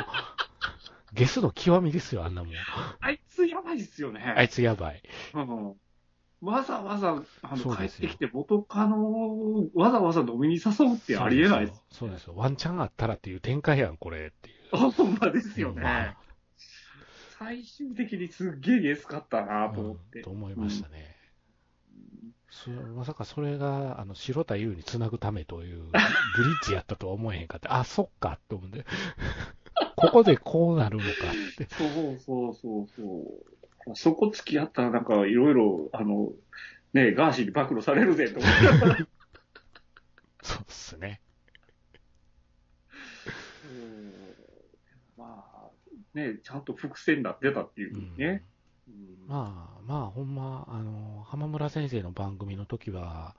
[1.13, 2.55] ゲスの極みですよ、あんなもん。
[3.01, 4.35] あいつやばいっすよね。
[4.37, 5.03] あいつやばい。
[5.35, 5.75] うん
[6.43, 11.85] わざわざ、あの、帰ってきて元カノをわざわざ飲みに誘うってありえないです。
[11.93, 12.35] そうですよ。
[12.35, 14.57] ワンチャンあったらっていう展開やん、これっていう。
[14.73, 16.17] あほんまですよまねあ。
[17.39, 20.31] 最終的にすっげえゲスかったなと思ってうんと。
[20.31, 21.15] 思いましたね。
[22.51, 28.85] そまさかそれが、あの、白田優につなぐためという、ブリッジやったとは思えへんかって、あ、そっかって思うんで、
[29.97, 31.13] ここでこうなるのかっ
[31.57, 31.75] て。
[31.75, 33.97] そうそうそうそう。
[33.97, 36.31] そこ付き合ったらなんかいろいろ、あの、
[36.93, 39.05] ねガーシーに暴露されるぜと思って。
[40.43, 41.21] そうっすね。
[43.65, 44.13] うん
[45.17, 45.71] まあ、
[46.15, 48.45] ねちゃんと伏線になってたっていうね。
[48.89, 53.37] うんまあ、まあ、ほんま、あの、浜村先生の番組の時は、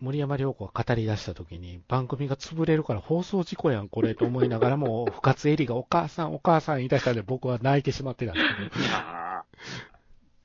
[0.00, 9.42] 森山良子が語り出した時に、番組が潰れるから放送事故やん、これと思いながらも、深津絵里がお母さん、お母さん言い出したんで僕は泣いてしまってたんですいや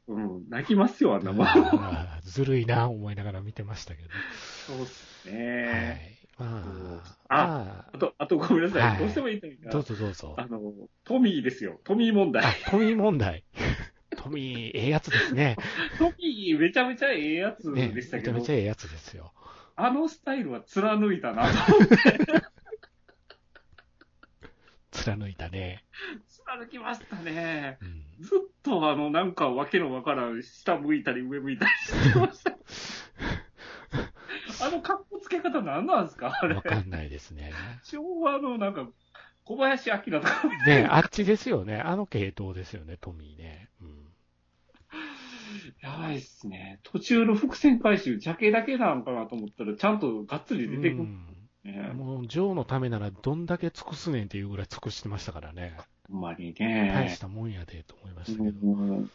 [0.08, 1.48] ーうん、泣きますよ、あんけど、なもん。
[2.24, 4.10] ずるいな、思いながら見てましたけど。
[4.68, 6.18] そうっすはね。
[6.18, 6.22] い。
[6.38, 6.46] ま
[7.28, 8.82] あ、あまあと、あとごめんなさい。
[8.82, 10.36] はいどうしてもいいというあ、かどうぞどうぞ。
[10.38, 10.60] あの、
[11.04, 11.80] トミーですよ。
[11.84, 12.44] トミー問題。
[12.44, 13.44] あ、トミー問題。
[14.18, 15.56] トミー、ええやつですね。
[15.98, 19.32] トミーめちゃめちゃええやつね、でしたけど、めちゃめちゃええやつですよ。
[19.84, 21.50] あのスタイルは貫いたな。
[24.92, 25.84] 貫いたね。
[26.28, 27.80] 貫きましたね。
[27.82, 28.04] うん。
[28.20, 32.52] ずっとあの、なんかわけのわからん、下向いたり上向いたりしてました。
[34.64, 36.62] あの格好つけ方何なんですかあれわ。
[36.62, 37.52] かんないですね。
[37.84, 38.88] 昭和のなんか、
[39.44, 40.44] 小林明とか。
[40.68, 41.80] ねあっちですよね。
[41.82, 43.70] あの系統ですよね、トミーね。
[43.82, 44.01] うん。
[45.82, 46.80] やばいっすね。
[46.84, 51.04] 途中の伏線回収、ジャケだけなんかなと思ったら、ちゃんとがっつり出てくる
[51.64, 51.90] ね。
[51.92, 55.76] うん、もう、ジョーのためならどんだけ尽くすねんっていうぐらい尽くしてましたからね。
[56.10, 56.68] ほんまに大
[57.06, 57.20] ねし。
[57.20, 58.68] たもんやで、と思いましたけど。
[58.68, 59.10] うん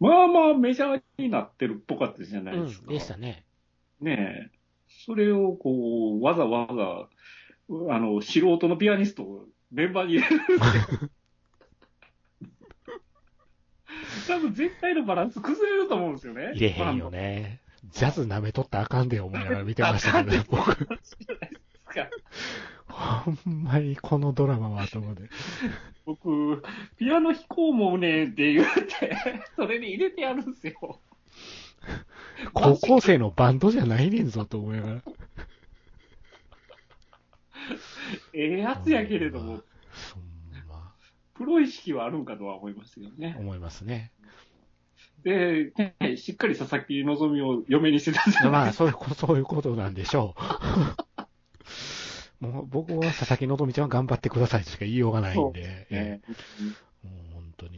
[0.00, 2.84] まあまあメジャーになってるっぽかったじゃないですか。
[2.88, 3.44] うん、でしたね。
[4.00, 4.60] ねえ。
[5.04, 11.10] それをこう、わざわざ、あの、素人のピアニストをメンバーに入れるって。
[14.30, 16.52] 多分絶対のバランス崩れると思うんですよね。
[16.54, 17.60] 入れへんよね。
[17.92, 20.88] ジャズ舐めとったらあかんで、思いながら見てましたけど、 僕。
[20.88, 20.96] ま
[22.88, 23.24] あ。
[23.24, 25.22] ほんまにこのドラマはと思って。
[26.06, 26.62] 僕、
[26.96, 29.16] ピアノ弾こうもねって言って、
[29.56, 31.00] それに入れてやるんですよ。
[32.54, 35.02] 高校生のバンドじゃないねんぞと思いながら。
[38.32, 39.62] ええやつやけれども、
[41.40, 43.34] プロ意識はあるんかとは思いますよね。
[43.38, 44.12] 思いますね。
[45.22, 50.34] で、ねしっかり佐々木希を嫁にしてたじゃないまあ、そういうこと、そういうことなんでしょ
[52.42, 52.44] う。
[52.44, 56.20] もう僕は佐々木希ちゃんは頑張ってくださいとしか言いようがないんで、えね。
[57.04, 57.76] えもう本当に。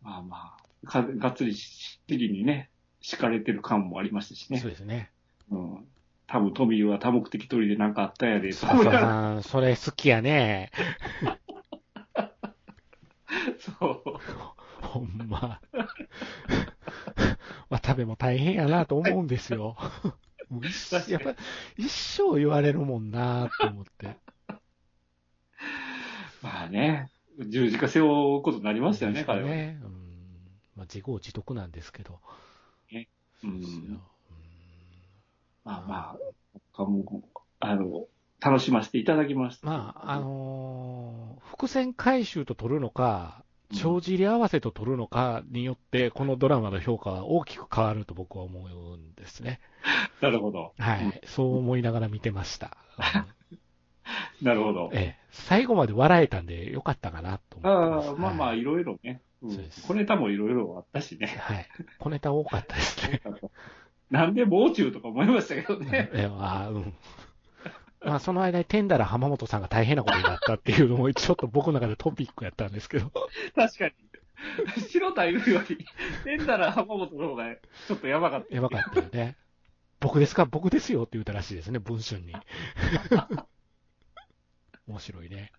[0.00, 2.68] まあまあ、かがっつりしっりにね、
[3.00, 4.70] 敷かれてる感もありましたしねそう。
[4.72, 5.12] ですね。
[5.52, 5.86] うん。
[6.26, 10.72] 多分トミーは多目的取りでなんかあったやで、笹さん、それ好きやね。
[14.82, 15.60] ほんま。
[17.70, 19.76] 渡部も大変やなと思うんですよ。
[20.48, 21.34] もう一やっぱ
[21.78, 24.18] 一生言われるもんなと思って。
[26.42, 29.48] まあね、十字架背負うことになりましたよね、彼は。
[29.48, 29.78] ね。
[29.82, 29.92] うん。
[30.76, 32.20] まあ、自業自得なんですけど。
[32.92, 32.96] う
[33.40, 34.00] そうん。
[35.64, 36.18] まあま
[36.74, 38.06] あ、もうあの、
[38.40, 39.66] 楽しませていただきました。
[39.66, 49.60] まあ、あのー伏線回収と取るのか、うん帳尻合わせと取るのかによって、このドラマの評価は大きく変わると僕は思うんですね。
[50.20, 50.72] なるほど。
[50.78, 51.20] うんはい。
[51.26, 52.76] そう思いながら見てました。
[54.40, 54.90] う んなるほど。
[54.92, 58.08] ええ、最後まで笑えたんでよかったかなと思ってます。
[58.08, 59.20] ああ、まあまあ、はいいろいろね。
[59.42, 61.26] うんそうです小ネタもいろいろあったしね。
[61.26, 61.68] はい。
[61.98, 63.22] 小ネタ多かったですね。
[64.10, 66.10] なんでもう中とか思いましたけどね。
[66.14, 66.94] えあうん。
[68.04, 73.10] まあ、その間にテンダラ浜本さんが大変なことになったっていうのも、ちょっと僕の中でトピックやったんですけど。
[73.54, 73.92] 確かに。
[74.88, 75.86] 白田いるより、
[76.24, 77.54] テンダラ浜本の方が
[77.86, 78.54] ちょっとやばかった。
[78.54, 79.36] やばかったよね。
[80.00, 80.46] 僕ですか？
[80.46, 82.34] 僕ですよって言ったらしいですね、文春に。
[84.88, 85.52] 面白いね。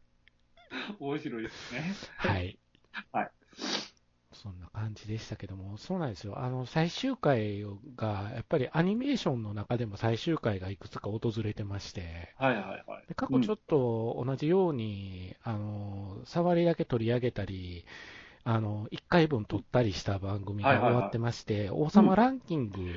[0.99, 1.93] 面白いですね。
[2.17, 2.59] はい。
[3.13, 3.31] はい。
[4.33, 6.39] そんな感じでしたけども、そうなんですよ。
[6.39, 7.63] あの、最終回
[7.95, 13.07] が、やっぱりアニメーションの中でも最終回がいくつか訪れてまして、はいはいはい。
[13.07, 17.85] で過去ちょっと同じように、あの、触りだけ取り上げたり、
[18.43, 22.91] あの、1回分撮ったりした番組がはいはいはい終わってまして、王様ランキング、はい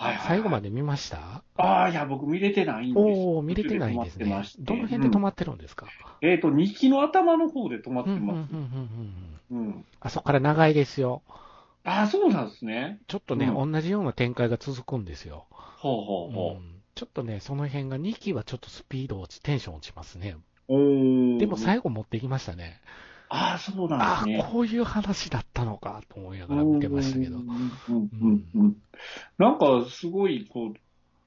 [0.00, 1.42] はいはい最後まで見ました？
[1.56, 5.86] ああ、いや、僕見れてないんですおお見れてないんですねどの辺で止まってるんですか、
[6.22, 8.52] えっ、と、2期の頭の方で止まってうんうんうんうんます。
[9.50, 9.84] うんうん。
[10.00, 11.22] あそこから長いですよ。
[11.82, 13.00] ああ、そうなんですね。
[13.08, 15.46] ちょっとね、う同じような展開が続くんですよ。
[15.50, 20.36] ほうほうほうんちょっとね、その辺が2期はちょっとスピード落ち、テンション落ちますね。
[20.68, 20.74] う。
[20.74, 22.80] おーでも最後持ってきましたね。
[23.30, 24.48] ああ、そうなんああ、ですね。
[24.50, 27.40] こういう話だったのかと思いながら見てましたけどう。
[27.40, 27.48] ん
[27.88, 28.76] うんうんうん
[29.38, 30.74] なんか、すごい、こう、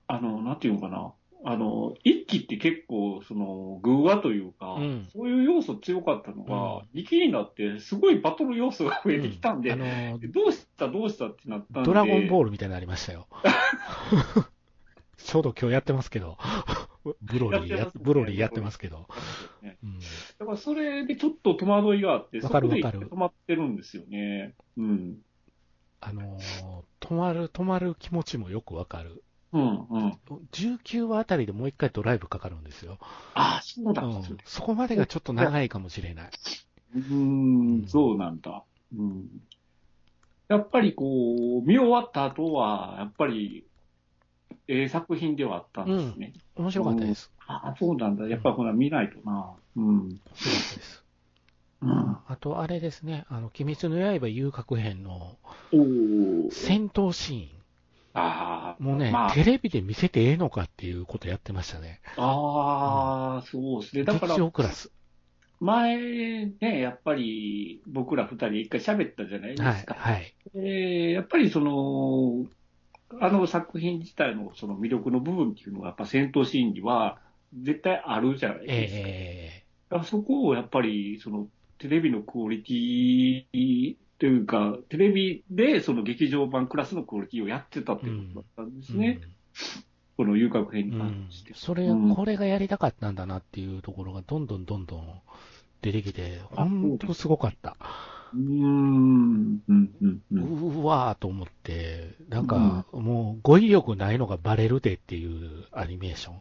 [0.08, 1.14] あの、なんていうのかな。
[1.44, 11.88] あの、一期って結構、その、偶話というか、うんそういう要素強かったのが、二期になって、すごいバトル要素が増えてきたんで、あのどうしたどうしたってなったんで。
[11.88, 13.28] ドラゴンボーールみたいになりましたよ。
[15.18, 16.38] ちょうど今日やってますけど、
[17.04, 19.08] ブロリーややってますねブロリーやってますけど。
[20.40, 24.54] だからそれでちょっと戸惑いがあって、わかるわかる止まってるんですよね。
[24.78, 25.18] うん。
[26.00, 29.24] あのー止まる、止まる気持ちもよくわかる。
[29.52, 30.20] うん、うん。
[30.54, 33.00] 19話あたりでもう一回ドライブかかるんですよ。
[33.34, 34.04] ああ、そうだ。
[34.04, 36.32] ううんそこまでがちょっと長いかもしれない。
[36.96, 38.64] ーん、そうなんだ。
[38.98, 39.26] うん。
[40.48, 43.66] やっぱりこう、見終わった後は、やっぱり、
[44.74, 46.34] ええ作品ではあったんですね。
[46.56, 47.32] 面白かったです。
[47.48, 48.28] ああ、そうなんだ。
[48.28, 49.54] やっぱほら見ないとな。
[49.76, 49.84] うん。
[50.10, 51.06] 面白かったです。
[51.82, 52.18] うん。
[52.28, 55.38] あと、あれですね、あの、鬼滅の刃遊郭編の
[56.52, 57.62] 戦闘シーン。
[58.14, 62.02] ああ、もうね、まあ、テレビで見せてええのかっていうことやってましたね。
[62.18, 64.04] ああ、そうですね。
[64.04, 64.92] だか劇ら、場クラス。
[65.60, 69.94] 前ね、やっぱり僕ら二人一回喋ったじゃないではい、すか。
[69.94, 70.36] はい。
[70.56, 72.46] えーやっぱりその、
[73.20, 77.20] あの作品自体のその魅力の部分っていうのは、やっぱ戦闘シーンには
[77.62, 79.00] 絶対あるじゃないですか。
[79.08, 81.48] えだからそこをやっぱり、その
[81.78, 89.20] テレビのクオリティというか、テレビでその劇場版クラスのクオリティをやってたっていうことだったんですえね。
[90.16, 91.02] この遊郭編にうん。
[91.02, 91.54] うん関して。
[91.56, 95.22] それ、うんこれがやりたかったんだなっていうところがどんどんどんどん
[95.82, 97.76] 出てきて、あ本当すごかった。
[98.34, 99.92] うーん、うん、
[100.32, 106.36] うん、うわーと思って、なんか、もう語彙力ないのがバレるでっていうアニメーション。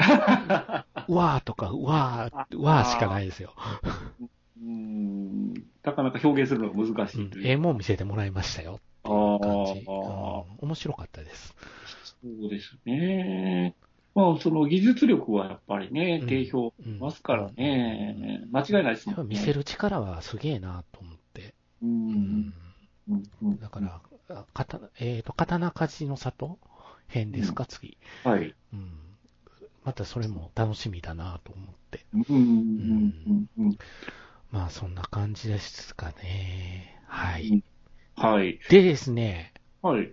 [1.08, 3.54] うわーとか、うわー、うわーしかないですよ。
[4.60, 7.46] うーんなかなか表現するのが難しうんいという。
[7.46, 9.84] ええもん見せてもらいましたよっていう感じ。
[9.88, 11.54] あーうん面白かったです。
[12.22, 13.74] そうですね。
[14.14, 18.44] まあ、その技術力はやっぱりねうん、定評ますからね。
[18.50, 19.36] 間違いないですもんね。
[19.36, 21.09] 見せる力はすげえなと思って。
[21.82, 21.86] う。
[21.86, 22.52] うん
[23.60, 26.58] だから、あ刀、えっ、と、刀鍛冶の里？
[27.08, 27.98] 編ですか、次。
[28.24, 28.54] はい。
[28.72, 28.92] うん。
[29.84, 32.06] またそれも楽しみだなと思って。
[32.12, 33.48] うん
[34.50, 37.00] まあ、そんな感じですかね。
[37.06, 37.48] はい。
[37.48, 37.64] うん
[38.16, 38.60] はい。
[38.68, 40.12] でですね、はい。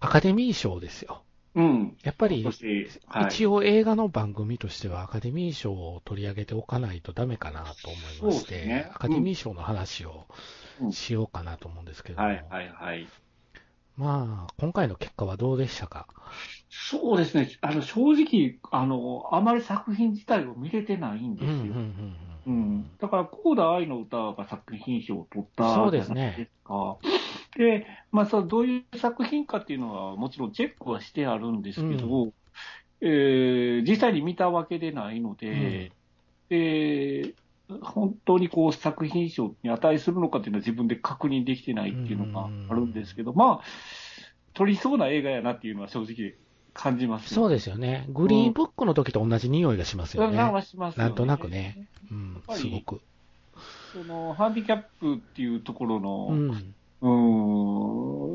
[0.00, 1.21] アカデミー賞ですよ。
[1.54, 1.96] うん。
[2.02, 3.26] やっぱりはい。
[3.26, 10.26] 一応映画の番組としてはアカデミー賞を取り上げておかないとダメかなと思いまして、ねアカデミー賞の話を
[10.80, 13.06] うんしようかなと思うんですけども、はい、はい、はい。
[13.96, 16.06] まあ、今回の結果はどうでしたか？
[16.70, 17.50] そうですね。
[17.60, 21.54] あの、正直、あの、あまり作品自体を見れてないんですよ。
[21.56, 21.74] うんうん
[22.46, 22.90] うんううんん。
[22.98, 26.98] だから、コーダ愛の歌が作品賞を取ったそうですねじゃないですか。
[27.56, 32.32] で、まあ、そうどういう作品かっていうのは、もちろんチェックはしてあるんですけど、
[33.00, 35.92] えー実際に見たわけでないので、
[36.48, 37.36] で
[37.80, 43.64] 本当にこう作品賞に値するのかっていうのは自分で確認できてないっていうのがあるんですけど、まあ、
[44.54, 46.34] 撮りそうな映画やなっていうのは正直
[46.74, 48.06] 感じます、そうですよね。
[48.08, 50.36] グリーンブックの時と同じ匂いがしますよね。
[50.36, 50.64] なん
[50.96, 51.86] なんとなくね。
[52.10, 53.00] うんすごく。
[53.92, 56.74] そのハンディキャップっていうところの、うん。
[57.02, 57.06] う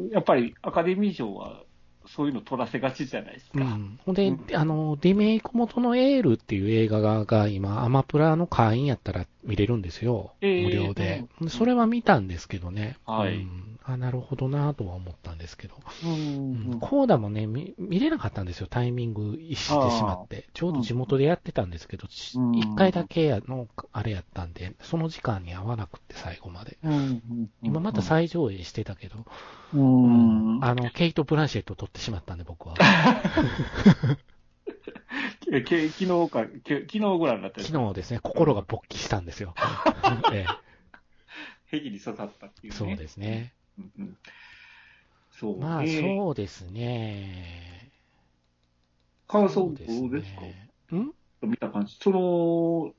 [0.05, 1.63] ーん、やっぱりアカデミー賞は
[2.07, 3.59] そういうの取らせがちじゃないですか。
[3.59, 3.99] うん。
[4.05, 10.33] ほんで、うんあの、リメイク元のエールっていう映画がが今、アマプラの会員やったら見れるんですよ。
[10.41, 11.25] えー無料で。
[11.41, 12.97] うんそれは見たんですけどね。
[13.05, 15.75] はいうんあ、なるほどなとは思ったんですけど。
[16.03, 16.11] うん
[16.73, 18.67] うんコーダもね見、見れなかったんですよ。
[18.69, 20.45] タイミングしてしまって。
[20.53, 26.77] ちょうど地元でやってたんですけど、一うん一回だけやの、あれやったんで、その時間に合わなくって、最後まで。
[27.63, 29.25] 今また再上映してたけど、
[29.73, 32.75] うん、あの、ケイト・ブランシェット撮ってしまったんで、僕は。
[35.51, 39.53] えけ昨日か、け昨日ご覧になった昨日ですね、心が勃起したんですよ。
[40.33, 40.67] ええ
[41.67, 42.77] ヘギに刺さったっていうね。
[42.79, 43.53] そうですね。
[43.77, 44.17] うんうん、
[45.31, 45.59] そう。
[45.59, 47.91] まあ、えーそうですね。
[49.27, 50.41] 感想どうそうですか？
[50.41, 51.11] ねん？
[51.41, 51.97] 見た感じ。
[52.01, 52.93] その、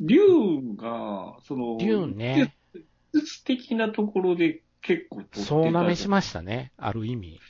[0.00, 2.54] デューンが、その、デューンね。
[2.72, 6.72] 技術的なところで結構取ってたそうなめしましたね。
[6.76, 7.40] ある意味。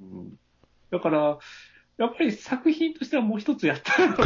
[0.00, 0.38] うん
[0.90, 1.38] だから、
[1.98, 4.16] やっぱり作品としてはもう一つやったの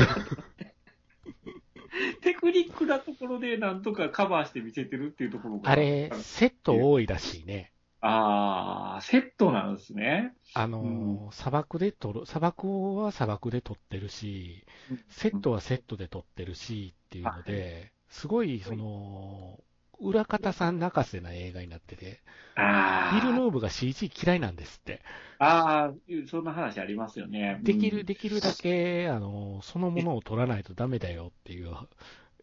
[2.23, 5.71] テクニックなところでなんとかカバーして見せてるっていうところが。
[5.71, 7.73] あれ、セット多いらしいね。
[8.01, 10.35] ああ、セットなんですね。
[10.55, 14.65] あのー、砂漠で撮る、砂漠は砂漠で撮ってるし、
[15.09, 19.61] セットはセットで撮ってるしっていうので、すごい、その、
[20.03, 22.22] 裏方さん泣かせな映画になってて、
[22.55, 22.62] あ
[23.09, 25.03] ビル・ヌあ、ーブが CG 嫌いなんですって。
[25.38, 25.94] ああ、
[26.28, 27.61] そんな話ありますよね。
[27.62, 31.74] できる、うんできるだけ、あのー、そのものを撮らないとダメだよっていう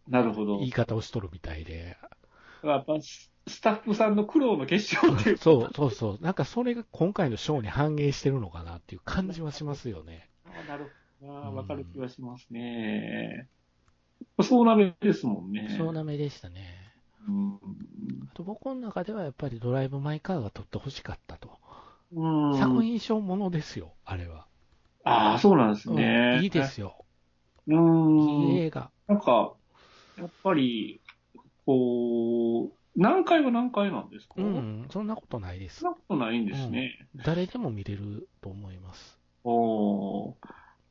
[0.07, 0.59] なるほど。
[0.59, 1.97] 言い方をしとるみたいで。
[2.63, 5.37] やっぱススタッフさんの苦労の結晶っていう。
[5.37, 6.23] そうそうそう。
[6.23, 10.29] なんかそれが今回のショーに反映してるのかなっていう感じはしますよね。
[10.43, 10.85] ああなる
[11.19, 13.49] ほどわかる気はしますね。
[14.43, 15.67] そうなめですもんね。
[15.67, 16.88] そうなめでしたね。
[17.27, 17.59] うん。
[18.27, 21.59] あと僕の中ではやっぱりドライブ・マイ・カーが撮ってほしかったと。
[22.11, 22.51] うん。
[22.51, 24.47] 作品賞ものですよ、あれは。
[25.03, 26.25] ああ、そうなんですうんね。
[26.29, 27.05] いいですよ。
[27.67, 27.75] う
[28.15, 28.55] いん。
[28.55, 28.91] い映画。
[29.07, 29.55] なんか、
[30.17, 31.01] やっぱり、
[31.65, 35.91] こう、何回は何回なんですか、うん、そんなことないですそん。
[35.91, 37.09] なことないんですね。
[37.15, 39.19] 誰でも見れると思います。
[39.43, 40.35] おー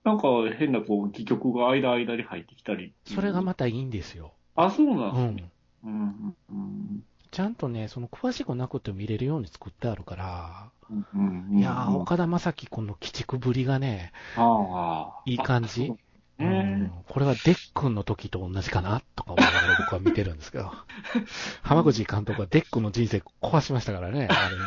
[0.05, 4.35] なんか変なこう、戯曲が間間に入ってきたりそれがまたいいんですよ。
[4.57, 5.51] あ、そうなうんですね。
[5.87, 5.91] ん。
[5.91, 6.37] うん。
[6.51, 7.05] うん。
[7.31, 11.07] ちゃんとね、その詳しくなくても見れるように作ってあるから、うん。
[11.51, 11.59] うん。
[11.59, 15.23] いやー、岡田将生この鬼畜ぶりがね、ああ。
[15.27, 15.93] いい感じ。
[16.41, 20.73] うんこれはデックンの時と同じかなとか思いながら僕は見てるんですけど。
[21.63, 24.29] 浜口監督はデックンの人生壊しましたからね。
[24.31, 24.67] ある意味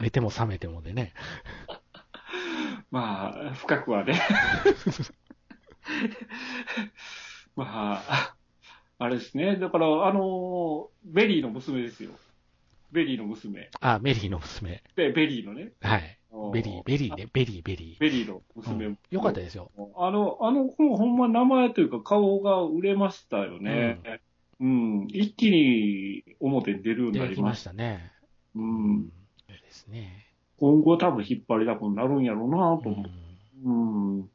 [0.00, 1.12] 寝ても覚めてもでね。
[2.90, 4.18] まあ、深くはね。
[7.54, 8.34] まあ、
[9.00, 9.56] あれですね。
[9.56, 12.10] だから、あの、ベリーの娘ですよ。
[12.92, 13.70] ベリーの娘。
[13.80, 14.82] あ、メリーの娘。
[14.94, 15.72] ベベリーのね。
[15.80, 16.18] はい。
[16.52, 17.26] ベリー、ベリーね。
[17.32, 17.98] ベリー、ベリー。
[17.98, 19.70] ベリーのう娘もん、よかったですよ。
[19.96, 24.00] あの、あの子もほんま名前というか顔が売れましたよね。
[24.60, 25.06] うん。
[25.08, 27.60] 一気に表に出るようにな出てきまりまし。
[27.60, 28.12] したたね。
[28.54, 28.60] う。
[28.60, 29.12] うんで
[29.70, 30.26] すね。
[30.58, 33.10] 今後多分引っ張りだこになるんやろうなと思って。
[33.64, 34.30] うんうん。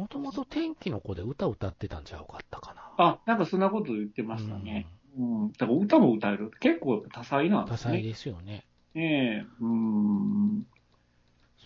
[0.00, 2.94] もともと天気の子で歌歌ってたんちゃうかったかな。
[2.96, 4.86] あ、なんかそんなこと言ってましたね。
[5.18, 5.52] うん。
[5.52, 6.50] だから歌も歌える。
[6.58, 7.92] 結構多彩なんですね。
[7.92, 8.64] 多彩ですよね。
[8.94, 9.46] ねえ。
[9.60, 10.66] うん。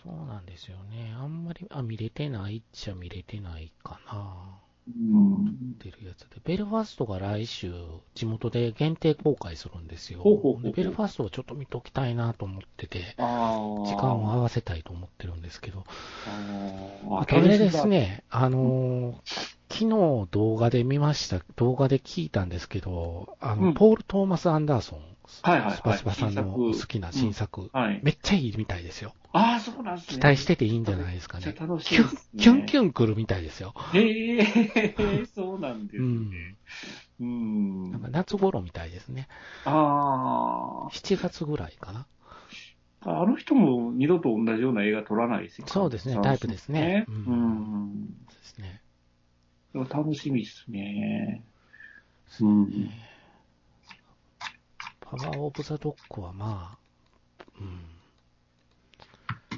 [0.03, 1.15] そうなんですよね。
[1.17, 4.64] あんまり、あ、見れてないっちゃ見れてないかな。
[4.87, 5.77] うん。
[5.79, 6.41] 出るやつで。
[6.43, 7.73] ベルファストが来週、
[8.13, 10.19] 地元で限定公開するんですよ。
[10.19, 13.15] ほうほうほうでベルファストはちょっと見ときたいなと思ってて。
[13.17, 15.83] 時間を合わせたいと思ってるんですけど。
[16.27, 17.87] ああとあれです。
[17.87, 24.99] ね、あのー昨日動画で見ました、動画で聞いたんですけど、あの、うんポール・トーマス・アンダーソン、
[25.41, 27.99] はいはいはいスパスパさんの好きな新作、はい。
[28.03, 29.13] めっちゃいいみたいですよ。
[29.31, 30.19] ああ、そうなんですね。
[30.19, 31.61] 期待してていいんじゃないですかねめっち。
[31.61, 32.37] ゃ楽しキュン。
[32.37, 33.73] キュンキュン来るみたいですよ。
[33.93, 36.55] へえ、 そうなんですね。
[37.19, 37.25] うん。
[37.25, 37.91] うん。
[37.91, 39.27] なんか夏頃みたいですね。
[39.65, 42.05] あ7月ぐらいかな。
[43.05, 43.21] あ。
[43.21, 45.67] あの人も二度と同じような映画撮らないですよ。
[45.67, 48.07] そうですねタイプですねううんん。
[48.27, 48.81] ですね。
[49.73, 51.43] でも楽しみですね。
[52.41, 52.89] うん。
[55.05, 56.77] パワーオブザドッグはま
[57.39, 57.79] あ、うん。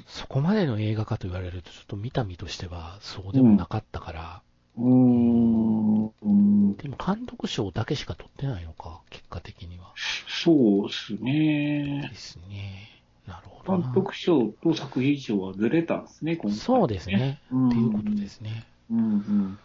[0.06, 4.42] そこまでの映画かと言われると、ちょっと見た身としてはそうでもなかったから、
[4.76, 6.06] うん。
[6.06, 9.92] うんでも監督賞だけしか取ってないのか、結果的には。
[10.28, 12.16] そうですねで。
[12.16, 13.02] すね。
[13.26, 13.84] なるほどな。
[13.84, 17.08] 監督賞と作品賞はずれたんですね、今回、そうです。
[17.08, 17.40] ね。
[17.50, 18.66] うんっていうことですね。
[18.90, 19.58] うんうん。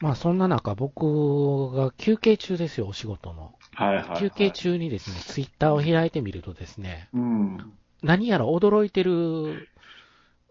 [0.00, 3.54] まあそんな中、僕が休憩中ですよ、お仕事の。
[3.74, 4.18] はいはい、はい。
[4.18, 4.50] 休憩。
[4.50, 7.72] 中にですね、ツイッターを開いてみるとですね、うん。
[8.02, 9.68] 何やら驚いてる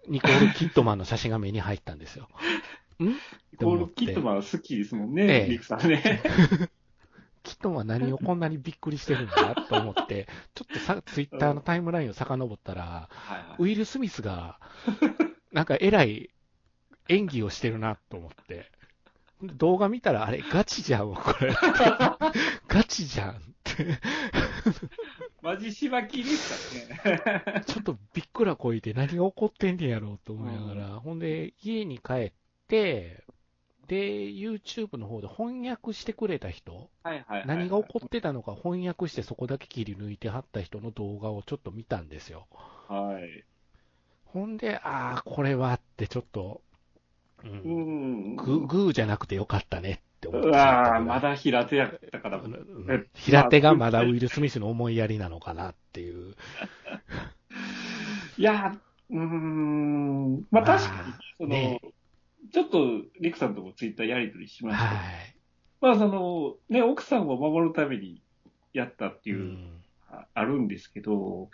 [0.07, 2.29] ニコール・キットマンの写真が目に入ったんですよ。
[3.03, 3.15] ん？
[3.57, 6.21] コールキットマンは好きですもんね、ええリクさんね。
[7.41, 13.09] キットマンは何をこんなにびっくりしてるんだと思って、ちょっとさツイッターのタイムラインを遡ったら。
[13.57, 14.59] ウィル・スミスが、
[15.51, 16.29] なんか偉い
[17.07, 18.71] 演技をしてるなと思って、
[19.41, 21.53] 動画見たら、あれ、ガチじゃん、これ。
[22.67, 23.99] ガチじゃんって。
[25.41, 27.63] マジしばきですからね。
[27.65, 32.31] ちょっとびっくらこいて何が起こってんねやろうと思いながら、ほんで、家に帰っ
[32.67, 33.23] て、
[33.87, 36.89] で、YouTube の方で翻訳してくれた人、
[37.45, 42.47] 何が起こってたのか翻訳してそこだけ切り抜いてはった人の動画をちょっと見たんですよ。
[42.87, 43.43] はい。
[44.25, 46.61] ほんで、ああ、これはってちょっと、
[47.43, 48.35] う、うんん。
[48.35, 52.41] ググーじゃなくてよかったねって思ってあ、ぐらいまだ平手やったから。
[53.15, 56.35] 平手がまだウィル・スミスの思いやりなのかなっていう。
[58.37, 58.77] いや、
[59.09, 61.81] うーん、まあ確かに、その、ね
[62.51, 65.35] ちょっと、リクさんともツイッターやりとりしましたけど、はい。
[65.81, 68.21] まあその、ね、奥さんを守るために
[68.73, 71.49] やったっていう、うんああるんですけど、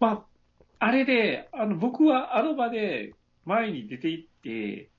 [0.00, 0.26] ま
[0.80, 3.12] あ、あれで、あの、僕はあの場で
[3.44, 4.90] 前に出て行って、で、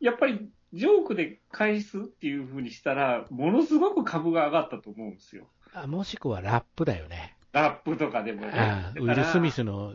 [0.00, 5.46] やっぱりジョークで返すっていう風にしたら、ものすごく株が上がったと思うんですよ。
[5.72, 7.36] あもしくはラップだよね。
[7.52, 8.52] ラップとかでもね。
[8.54, 9.94] あウィル・スミスの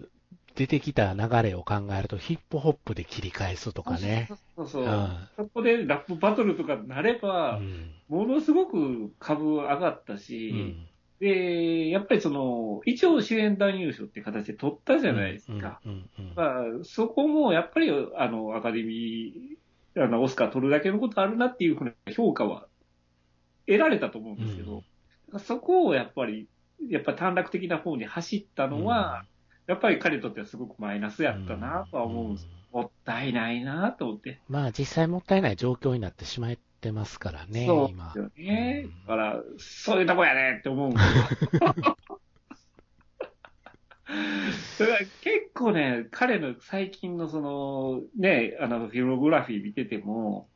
[0.56, 4.30] 出てきた流れを考えると、ヒップホップで切り返すとかね。
[4.56, 4.88] そうそうう。
[4.88, 10.88] んそこでラップバトルとかになれば、うんものすごく株上がったうし、ん
[11.24, 15.80] で、やっぱりその、一応主演男優賞って形で取ったじゃないですか。
[16.84, 22.68] そこもやっぱり、あの、アカデミー、あの、オスカー取るだけのことあるなっていうふうな評価は
[23.68, 24.84] 得られたと思うんですけど、
[25.40, 26.50] そこをやっぱり、
[26.90, 29.24] やっぱ短絡的な方に走ったのは、
[29.66, 32.50] やっぱり彼にとってはすごくマイナスやったなとは思うんです。
[32.74, 34.42] もったいないなと思って。
[34.50, 38.18] まあ実際もったいない状況になってしまってますからね、そう今です。
[38.20, 38.92] よねうん。
[39.02, 41.64] だから、そういうとこやねって思うんですよ。
[44.80, 45.10] だから結
[45.54, 50.50] 構ね、彼の最近のその、ね、あの、フィログラフィー見てても、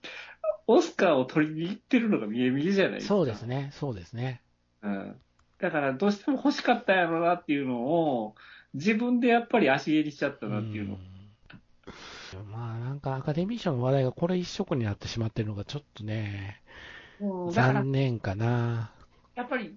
[0.68, 3.16] オスカーを取りに行ってるのが見え見えじゃないですか。
[3.16, 4.42] そうですね、そうですね。
[4.84, 5.16] うん。
[5.60, 8.36] だから、どうしても欲しかったやろなっていうのを、
[8.74, 10.96] 自分でやっぱり足蹴りしちゃったなっていうの。
[10.96, 10.98] う
[12.44, 16.62] んまあなんかアカデミー賞の話題がこれ一色になってしまってるのがちょっとね、
[17.52, 18.92] 残、念かな。
[19.36, 19.76] やっぱり、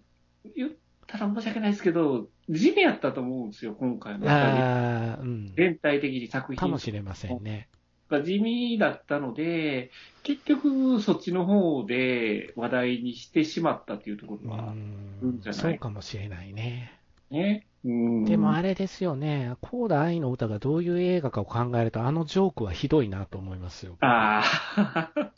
[0.56, 0.70] 言っ
[1.06, 4.30] たら申し訳ないですけど、地味やったと思うんですよ、今回の。
[4.30, 5.52] ああ、うん。
[5.54, 7.68] 全体的に作品かもしれませんね。
[8.08, 9.90] が地味だったので、
[10.24, 15.60] 結局そっちの方で話題にしてしまったっていうとこうろはんじゃない？
[15.60, 16.98] そうかもしれないね。
[17.30, 17.66] ね。
[17.84, 18.24] うん。
[18.24, 23.96] でもあれですよね、コーダ愛の歌がどういう映画かを考えると、あのジョークはひどいなと思いますよ。
[24.00, 24.42] あ
[24.76, 25.32] あ、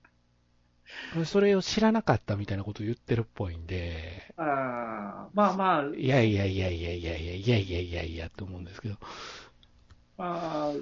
[1.24, 8.96] それを知らなかったみたいなことを言ってるっぽいんで、ああまあまあ、いやいやいやいやいやいやいやいやいやいやと思うんですけど。
[10.16, 10.72] まあ、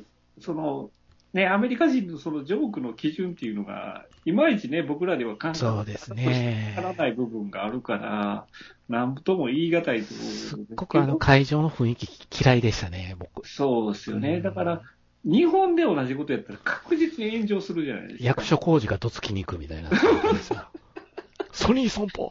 [0.41, 0.91] その、
[1.33, 8.47] ね、アメリカ人のそのジョークの基準っていうのが、いまいちね、僕らでは考えそうですねわからない部分があるから、
[8.89, 13.47] なんとも言い難いとすすっごくあの会場の雰囲気嫌いでしたね、僕。
[13.49, 14.37] そうですよね。
[14.37, 14.83] うんだから、
[15.25, 18.25] 日本で同じことやったら確実に炎上するじゃないですか。
[18.25, 19.91] 役所工事がどつきに行くみたいな。
[21.53, 22.31] ソニー損保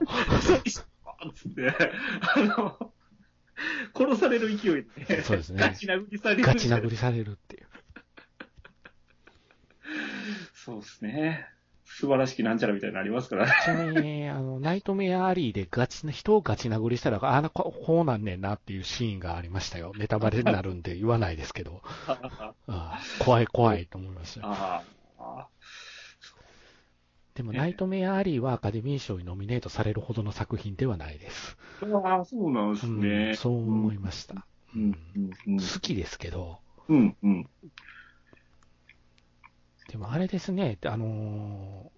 [1.34, 1.74] つって、
[2.36, 2.94] あの、
[3.96, 6.44] 殺される勢いで、そうですねガチ殴りされる。
[6.44, 7.68] ガチ殴りされるっていう。
[10.70, 11.48] そうですね。
[11.86, 13.52] 素晴らしきなんちゃらみたいなのありますからね。
[13.66, 19.92] ちなみに、あの、ナイトメアアリーでガチな、人をガチ殴りしたら、あの、ここうなんねんなっていうシーンがありましたよ。
[19.98, 21.82] ネタバレになるんで言わないですけど、
[23.20, 24.84] 怖い怖いと思いました。
[27.34, 31.58] でも、ナイトメアアリーはアカデミー賞にノミネートされるほどの作品ではないです。
[31.82, 33.32] ああ、そうなんですうね。
[33.32, 34.46] ん、そう思いました。
[34.76, 34.96] うん、
[35.48, 37.50] うん、好きですけど、うん、うん。
[39.90, 41.92] でもあれですね、あの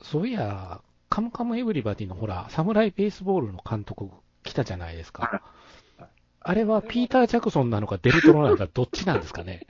[0.00, 4.10] ーそういや、カムカムエヴリバディのほら、サムライベースボールの監督
[4.44, 5.42] 来たじゃないですか。
[6.40, 9.66] あれはピーター・ジャクソンなのかデルトロなのかどっちなんですかね。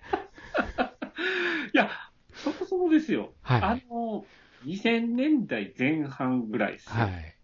[1.72, 1.90] いや、
[2.34, 3.32] そもそもですよ。
[3.42, 4.26] はいあの、
[4.64, 6.92] 2000年代前半ぐらいですよ。
[6.92, 7.36] はい。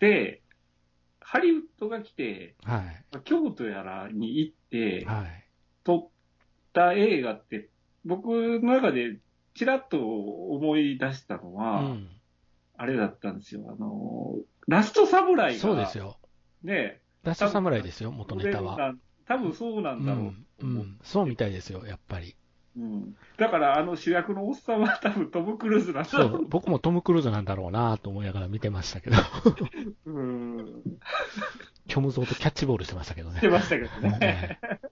[0.00, 0.42] で、
[1.20, 3.20] ハリウッドが来て、はい。
[3.24, 5.46] 京都やらに行って、はい。
[5.84, 6.10] 撮っ
[6.72, 7.68] た映画って、
[8.04, 8.26] 僕
[8.60, 9.18] の中で
[9.54, 12.08] ちらっと思い出したのうは、ん。
[12.76, 13.64] あれだったんですよ。
[13.68, 14.36] あの、
[14.66, 16.16] ラストサムライが、そうですよ。
[16.62, 18.94] ね、ラストサムライですよ、元ネタは。
[19.26, 20.76] 多分そうなうんだろうとん。
[20.76, 20.80] う。
[20.80, 20.98] ん。
[21.02, 22.34] そうみたいですよ、やっぱり。
[22.76, 29.16] うんだから、あの主役のおっさんは多分トム・クルーズなんだろそう、僕もトム・クルーズなんだろうなと思いながら見てましたけど、
[30.06, 30.10] う。
[30.12, 30.82] うん。
[31.88, 33.48] 虚無像とキャッチボールしてましたけどねして。
[33.48, 34.58] ましたけどね。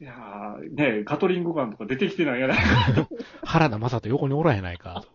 [0.00, 3.08] ねいやーねガトリングガンとか出てきてないやないか。
[3.44, 5.08] 原田正人横におらへんないかと。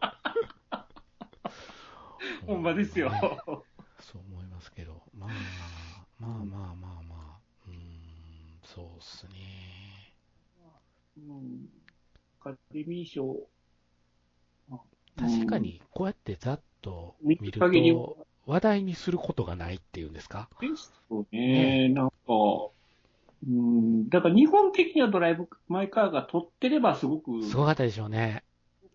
[2.45, 3.11] ほんまですよ。
[3.99, 5.29] そう思いますけど、まあ、
[6.19, 9.31] まあまあまあまあ、うーん、そうっすね。
[11.17, 11.69] うん
[12.41, 13.35] アカデミー賞、
[15.17, 20.49] 確かに、こうやってざっと見ると、話題にすることがないっていうんですか？
[20.61, 21.87] ですよね。
[21.87, 22.13] ねなんか、
[23.47, 27.43] うん、だから日本的にはドライブ・マイ・カーが取ってればすごく。
[27.43, 28.43] すごかったでしょうね。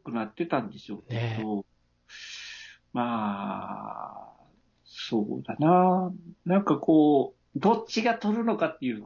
[0.02, 1.64] くなってたんでしょうけど、ね、
[2.92, 4.30] まあ、
[4.84, 6.12] そうだな。
[6.44, 9.04] なんかこう、どっちが取るのかっていう、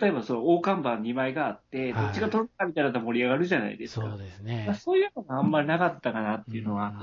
[0.00, 4.08] 例えばその大看板2枚があって、どっちが取るかみたいなの盛り上がるじゃないですか。
[4.08, 4.74] そうですね。
[4.80, 7.02] そういうのがあんまりなかったかなっていうのは、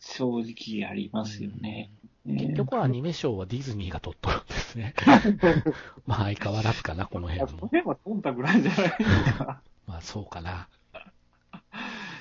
[0.00, 1.90] 正直ありますよね。
[2.24, 4.94] 結局はアニメ賞はディズニーが取っとるんですね。
[6.06, 7.58] まあ相変わらずかな、この辺も。
[7.58, 9.60] この辺は取ったぐらいじゃないですか。
[9.86, 10.68] まあそうかな。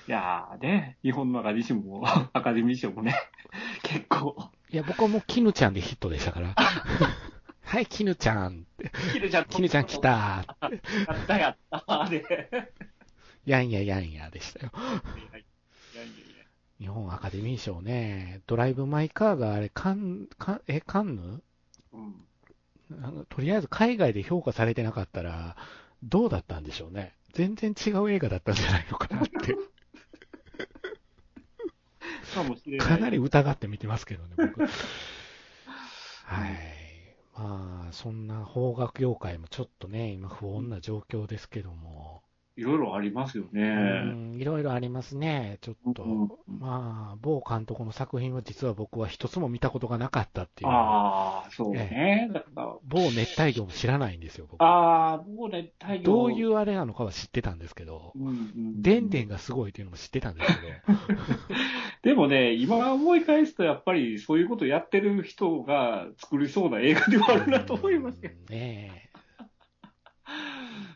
[0.07, 3.15] いやーね、日本のアカデミー賞も、 アカデミー賞もね、
[3.83, 4.49] 結構。
[4.71, 6.55] いや、僕はもうキヌちゃんでヒットでしたから。
[7.63, 8.65] はい、キヌちゃん。
[9.13, 10.09] キヌちゃん、キヌちゃん来た。
[10.09, 10.45] や
[11.13, 12.73] ったやったで。
[13.45, 14.71] やんややんやでしたよ。
[16.81, 21.43] 日本アカデミー賞ね、ドライブ・マイ・カーがあれ、カン、カン、え、カンヌ？
[21.93, 23.25] うん。
[23.29, 25.55] とりあえず海外で評価されてなかったら、
[26.01, 27.13] どうだったんでしょうね。
[27.33, 29.55] 全然違う映画だったんじゃないのかなって。
[32.33, 32.87] かもしれない。
[32.87, 34.61] かなり疑って見てますけどね、僕。
[36.25, 36.57] はい。
[37.35, 41.90] まあ、そんな邦楽業界もちょっとね、今不穏な状況ですけども。
[42.57, 44.13] いろいろありますよね。
[44.37, 45.57] いろいろありますね。
[45.61, 50.69] ちょっと、うんまあ、某監督の作品は実は僕は一つも見たことがなかったっていう。
[50.69, 52.29] ああ、そうね。
[52.33, 52.41] え
[52.83, 54.61] 某熱帯魚も知らないんですよ、僕。
[54.61, 56.03] ああ、某熱帯魚。
[56.03, 58.13] どういうあれなのかは知ってたんですけど、
[58.75, 60.99] でんでんがすごいっていうのも知ってたんですけど。
[62.03, 68.35] でもね、今思い返すとやっぱりそういうことやってる人が作りそうな映画ではあるなと思いますけど。
[68.49, 69.10] ねえ。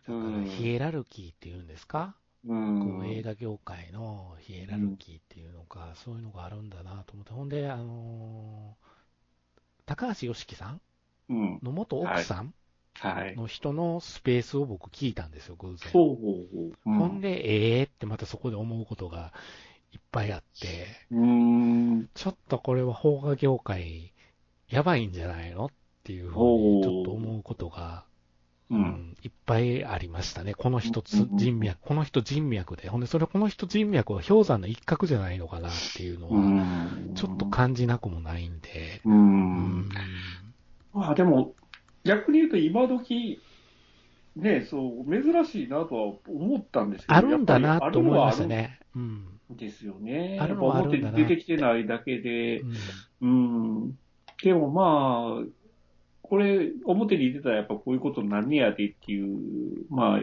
[0.08, 2.16] だからヒエラルキーっていうんですか、
[2.48, 10.82] うん、こう映画業界のヒエラルキーっていうのか、うん、そういうのがあるんだなと思って、ほんで、あのー、高橋良樹さん？
[11.28, 12.54] の元奥さん、
[13.04, 15.92] の人のスペースを僕聞いたんですよ、偶然。
[15.92, 17.20] ほん。
[17.20, 19.34] で、ええー、ってまたそこで思うことが
[19.92, 22.10] いっぱいあって、うん。
[22.14, 24.14] ちょっとこれは邦画業界、
[24.70, 25.66] やばいんじゃないの？
[25.66, 25.70] っ
[26.04, 28.06] ていうふうにちょっと思うことが
[28.72, 30.56] うん、いっぱいありましたね。
[30.56, 32.90] この人つ人脈、この人人脈で。
[32.90, 39.02] ほんで、それこの人人脈は氷山の一角じゃないのかなっていうのは、ちょっと感じなくもないんで。
[39.06, 39.90] うん。
[40.94, 41.54] まあでも、
[42.04, 43.40] 逆に言うと今時、
[44.36, 48.80] ね、そう、珍しいなとは思ったんですよ、ね、あるんだなと思いましたね。
[48.96, 49.40] うん。
[49.50, 50.40] ですよね。
[50.42, 51.18] あるのはあるんだな。
[51.18, 52.62] 出てきてないだけで、
[53.22, 54.00] うん、うん。
[54.42, 55.65] でもまあ、
[56.30, 60.22] これ、表に出たらやっぱこういうことになんねやでっていう、まあ、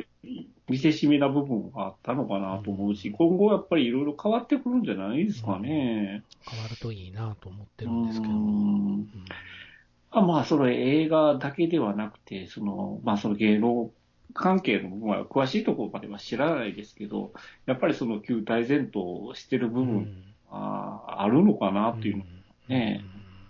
[0.68, 6.24] 見せしめな部分があったのかなと思うし、今後やっぱりいろいろ変わってくるんじゃないですかね。
[6.48, 8.32] 変わるといいなと思ってるんですけど。
[8.32, 9.09] うん
[10.14, 13.90] あまあ、その映画だけではなくて、その、まあ、その芸能
[14.34, 17.32] 関係の部分は詳しいところまでは知らないですけど、
[17.64, 22.28] やっぱりその旧大前頭してる部分はあるのかなっていうのは
[22.68, 23.05] ね、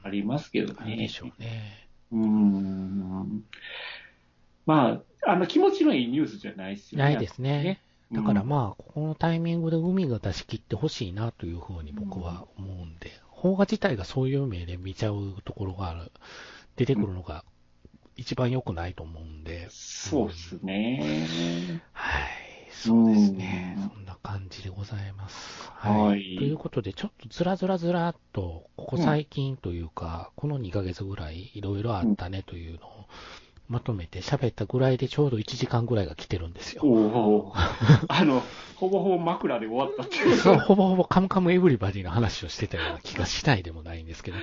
[0.05, 0.97] ありますけどね。
[0.97, 1.82] でしょうね。
[2.13, 3.45] うん。
[4.67, 7.05] まあ、あの、気持ちのいいニュースじゃないですよね。
[7.05, 7.81] ないですね。
[8.13, 13.11] だからまあ、ここのタイミングで海が出し切ってほしいなというふうに僕は思うんで、
[13.41, 16.13] 邦画自体がそういう目で見ちゃうところがある、
[16.77, 17.45] 出てくるのが
[18.17, 19.69] 一番良くないと思うんで。
[19.71, 21.83] そうですね。
[21.93, 22.52] はい。
[22.73, 23.77] そうですね。
[23.95, 25.71] そんな感じでございます。
[25.75, 26.37] はい。
[26.37, 33.07] ということで、ちょっとずらずらずらっと、ここ最近というか、うん、この2ヶ月ぐらいいろいろあったねというのを
[33.73, 36.83] まとめて喋ったぐらいでちょうど1時間ぐらいが来てるんですよ。
[36.85, 37.53] お
[38.09, 38.43] あの、
[38.77, 40.37] ほぼほぼ枕で終わったっていう。
[40.37, 44.37] そう、ほぼほぼカムカムエブリバディの話をしてたような気がしないでもないんですけど。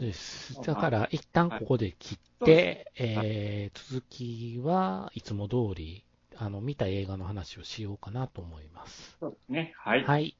[0.00, 0.60] です。
[0.62, 6.04] だから、一旦ここで切って、はい、えー、続きはいつも通り、
[6.42, 9.20] あの、見た映画の話をしようかなと思います。
[9.20, 9.72] そうですね。
[9.76, 10.04] はい。
[10.04, 10.36] はい。